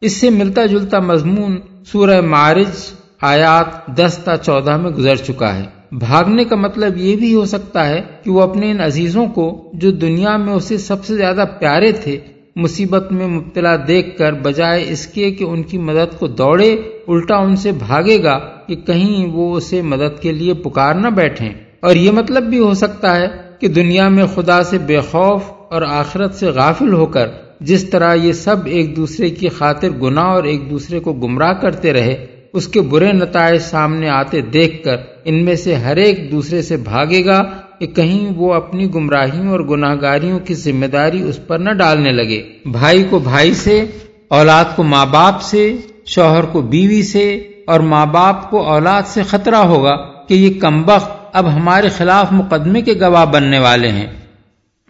اس 0.00 0.12
سے 0.12 0.30
ملتا 0.30 0.66
جلتا 0.66 0.98
مضمون 0.98 1.60
سورہ 1.86 2.20
معرج 2.20 2.94
آیات 3.20 3.86
دس 3.86 4.18
تا 4.24 4.36
چودہ 4.36 4.76
میں 4.76 4.90
گزر 4.90 5.16
چکا 5.16 5.54
ہے۔ 5.54 5.64
بھاگنے 5.92 6.44
کا 6.44 6.56
مطلب 6.56 6.96
یہ 6.96 7.16
بھی 7.16 7.34
ہو 7.34 7.44
سکتا 7.44 7.86
ہے 7.86 8.00
کہ 8.24 8.30
وہ 8.30 8.42
اپنے 8.42 8.70
ان 8.70 8.80
عزیزوں 8.80 9.26
کو 9.26 9.70
جو 9.74 9.90
دنیا 9.90 10.36
میں 10.36 10.52
اسے 10.52 10.78
سب 10.78 11.04
سے 11.04 11.16
زیادہ 11.16 11.44
پیارے 11.60 11.92
تھے 11.92 12.20
مصیبت 12.56 13.12
میں 13.12 13.28
مبتلا 13.28 13.76
دیکھ 13.88 14.18
کر 14.18 14.32
بجائے 14.32 14.84
اس 14.88 15.06
کے 15.06 15.30
کہ 15.30 15.44
ان 15.44 15.62
کی 15.62 15.78
مدد 15.78 16.18
کو 16.18 16.26
دوڑے، 16.26 16.72
الٹا 17.08 17.36
ان 17.36 17.56
سے 17.56 17.72
بھاگے 17.72 18.22
گا 18.22 18.38
کہ 18.66 18.76
کہیں 18.76 19.26
وہ 19.26 19.56
اسے 19.56 19.82
مدد 19.82 20.22
کے 20.22 20.32
لیے 20.32 20.54
پکار 20.54 20.94
نہ 20.94 21.08
بیٹھیں۔ 21.08 21.52
اور 21.80 21.96
یہ 21.96 22.10
مطلب 22.10 22.42
بھی 22.42 22.58
ہو 22.58 22.74
سکتا 22.74 23.16
ہے 23.16 23.26
کہ 23.58 23.68
دنیا 23.68 24.08
میں 24.08 24.26
خدا 24.34 24.62
سے 24.62 24.78
بے 24.78 25.00
خوف 25.00 25.42
اور 25.70 25.82
آخرت 25.82 26.34
سے 26.34 26.46
غافل 26.46 26.92
ہو 26.92 27.06
کر 27.06 27.28
جس 27.60 27.90
طرح 27.90 28.14
یہ 28.14 28.32
سب 28.32 28.56
ایک 28.64 28.96
دوسرے 28.96 29.30
کی 29.30 29.48
خاطر 29.48 29.90
گناہ 29.90 30.24
اور 30.24 30.44
ایک 30.44 30.70
دوسرے 30.70 31.00
کو 31.00 31.12
گمراہ 31.12 31.52
کرتے 31.52 31.92
رہے 31.92 32.26
اس 32.52 32.68
کے 32.68 32.80
برے 32.80 33.12
نتائج 33.12 33.60
سامنے 33.60 34.08
آتے 34.08 34.40
دیکھ 34.40 34.84
کر 34.84 34.96
ان 35.24 35.44
میں 35.44 35.56
سے 35.56 35.74
ہر 35.74 35.96
ایک 35.96 36.32
دوسرے 36.32 36.62
سے 36.62 36.76
بھاگے 36.76 37.24
گا 37.24 37.42
کہ 37.78 37.86
کہیں 37.86 38.32
وہ 38.36 38.54
اپنی 38.54 38.94
گمراہیوں 38.94 39.48
اور 39.48 39.60
گناہ 39.60 39.94
گاریوں 40.02 40.38
کی 40.38 40.54
ذمہ 40.54 40.86
داری 40.86 41.22
اس 41.22 41.46
پر 41.46 41.58
نہ 41.58 41.70
ڈالنے 41.70 42.12
لگے۔ 42.12 42.42
بھائی 42.64 43.04
کو 43.10 43.18
بھائی 43.18 43.54
سے، 43.54 43.84
اولاد 44.28 44.64
کو 44.76 44.82
ماں 44.82 45.06
باپ 45.06 45.42
سے، 45.42 45.76
شوہر 46.06 46.44
کو 46.44 46.60
بیوی 46.60 47.02
سے 47.02 47.48
اور 47.66 47.80
ماں 47.80 48.06
باپ 48.06 48.50
کو 48.50 48.62
اولاد 48.62 49.02
سے 49.06 49.22
خطرہ 49.22 49.56
ہوگا 49.56 49.96
کہ 50.28 50.34
یہ 50.34 50.60
کمبخت 50.60 51.10
اب 51.32 51.54
ہمارے 51.54 51.88
خلاف 51.88 52.32
مقدمے 52.32 52.80
کے 52.80 52.94
گواہ 53.00 53.24
بننے 53.24 53.58
والے 53.58 53.88
ہیں۔ 53.88 54.06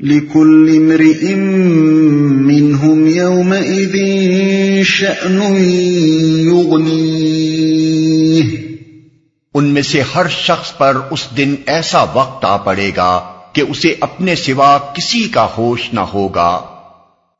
لِكُلِّ 0.02 0.76
امْرِئٍ 0.76 1.34
مِّنْهُمْ 2.42 3.08
يَوْمَئِذٍ 3.08 3.96
شَأْنٌ 4.82 5.42
يُغْنِيهِ. 6.44 8.56
ان 9.54 9.64
میں 9.64 9.82
سے 9.82 10.02
ہر 10.14 10.26
شخص 10.30 10.78
پر 10.78 10.96
اس 11.10 11.28
دن 11.36 11.54
ایسا 11.66 12.04
وقت 12.14 12.44
آ 12.44 12.56
پڑے 12.56 12.90
گا 12.96 13.20
کہ 13.52 13.62
اسے 13.68 13.94
اپنے 14.00 14.34
سوا 14.34 14.78
کسی 14.78 15.28
کا 15.28 15.46
ہوش 15.58 15.80
نہ 15.92 16.00
ہوگا۔ 16.00 16.60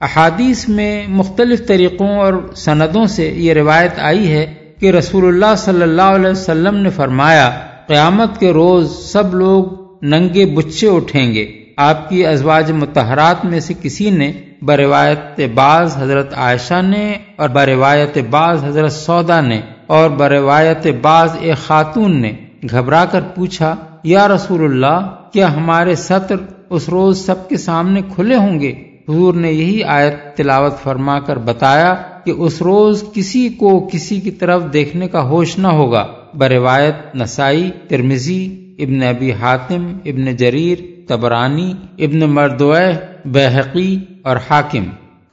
احادیث 0.01 0.69
میں 0.69 1.07
مختلف 1.09 1.67
طریقوں 1.67 2.09
اور 2.09 2.33
سندوں 2.57 3.07
سے 3.07 3.35
یہ 3.37 3.53
روایت 3.53 3.99
آئی 3.99 4.29
ہے 4.29 4.55
کہ 4.81 4.91
رسول 4.91 5.25
اللہ 5.25 5.55
صلی 5.59 5.83
اللہ 5.83 6.03
علیہ 6.03 6.31
وسلم 6.31 6.77
نے 6.77 6.91
فرمایا 6.91 7.61
قیامت 7.89 8.41
کے 8.41 8.51
روز 8.51 9.13
سب 9.13 9.35
لوگ 9.35 9.65
ننگے 10.03 10.47
بچے 10.47 10.89
اٹھیں 10.89 11.35
گے۔ 11.35 11.62
آپ 11.77 12.09
کی 12.09 12.27
ازواج 12.27 12.73
متحرات 12.73 13.45
میں 13.45 13.61
سے 13.61 13.75
کسی 13.83 14.11
نے 14.11 14.33
بروایت 14.63 15.41
بعض 15.55 15.97
حضرت 15.97 16.35
عائشہ 16.35 16.83
نے 16.83 17.15
اور 17.37 17.49
بروایت 17.49 18.19
بعض 18.31 18.65
حضرت 18.65 18.93
سودا 18.93 19.41
نے 19.41 19.61
اور 19.87 20.11
بروایت 20.11 20.87
بعض 21.01 21.31
ایک 21.41 21.57
خاتون 21.57 22.21
نے 22.21 22.33
گھبرا 22.71 23.05
کر 23.05 23.21
پوچھا، 23.21 23.75
یا 24.05 24.29
رسول 24.29 24.65
اللہ، 24.65 25.15
کیا 25.33 25.55
ہمارے 25.55 25.95
سطر 25.95 26.37
اس 26.71 26.89
روز 26.89 27.27
سب 27.27 27.49
کے 27.49 27.57
سامنے 27.57 28.01
کھلے 28.15 28.37
ہوں 28.37 28.61
گے؟ 28.61 28.73
حضور 29.09 29.35
نے 29.35 29.53
یہی 29.53 29.85
آیت 29.85 30.37
تلاوت 30.37 30.83
فرما 30.83 31.21
کر 31.21 31.39
بتایا 31.39 31.95
کہ 32.25 32.31
اس 32.31 32.63
روز 32.63 33.05
کسی 33.15 33.49
کو 33.49 33.89
کسی 33.93 34.21
کی 34.21 34.31
طرف 34.31 34.63
دیکھنے 34.73 35.09
کا 35.09 35.23
ہوش 35.23 35.59
نہ 35.59 35.67
ہوگا۔ 35.67 36.07
بروایت 36.35 37.17
نسائی 37.17 37.71
ترمزی 37.89 38.62
ابن 38.83 39.03
ابی 39.03 39.33
حاتم، 39.33 39.99
ابن 40.05 40.37
جریر 40.37 40.79
تبرانی 41.09 41.75
ابن 41.99 42.19
مردوہ 42.19 42.79
بحقی 43.25 43.99
اور 44.23 44.37
حاکم۔ 44.37 44.85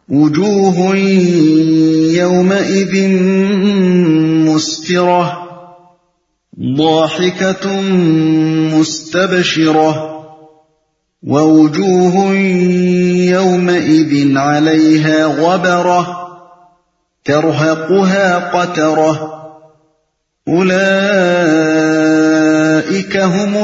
وجوه 0.09 0.95
يومئذ 2.15 3.07
مسفرة، 4.49 5.27
ضاحكة 6.77 7.69
مستبشرة، 8.77 9.91
ووجوه 11.23 12.35
يومئذ 13.33 14.37
عليها 14.37 15.25
غبرة، 15.25 16.03
ترهقها 17.25 18.39
قترة، 18.53 19.27
أولئك 20.47 22.28
هم 22.91 23.55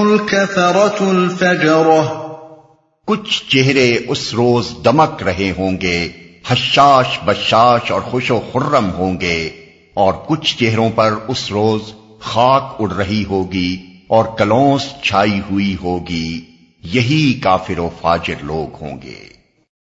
کچھ 3.08 3.44
چہرے 3.50 3.98
اس 4.08 4.34
روز 4.34 4.70
دمک 4.86 5.24
رہے 5.24 5.52
ہوں 5.58 5.82
گے، 5.82 6.10
حشاش، 6.48 7.20
بشاش 7.26 7.92
اور 7.92 8.02
خوش 8.02 8.32
و 8.32 8.40
خرم 8.54 8.92
ہوں 8.92 9.22
گے، 9.22 9.50
اور 9.94 10.14
کچھ 10.28 10.58
چہروں 10.58 10.90
پر 10.96 11.14
اس 11.28 11.52
روز 11.52 11.82
خاک 12.20 12.76
اڑ 12.80 12.94
رہی 12.94 13.26
ہوگی 13.26 13.78
اور 14.08 14.26
کلونس 14.38 15.04
چھائی 15.04 15.40
ہوئی 15.52 15.76
ہوگی، 15.84 16.42
یہی 16.84 17.40
کافر 17.44 17.80
و 17.80 17.90
فاجر 18.02 18.44
لوگ 18.44 18.76
ہوں 18.82 18.98
گے۔ 19.04 19.35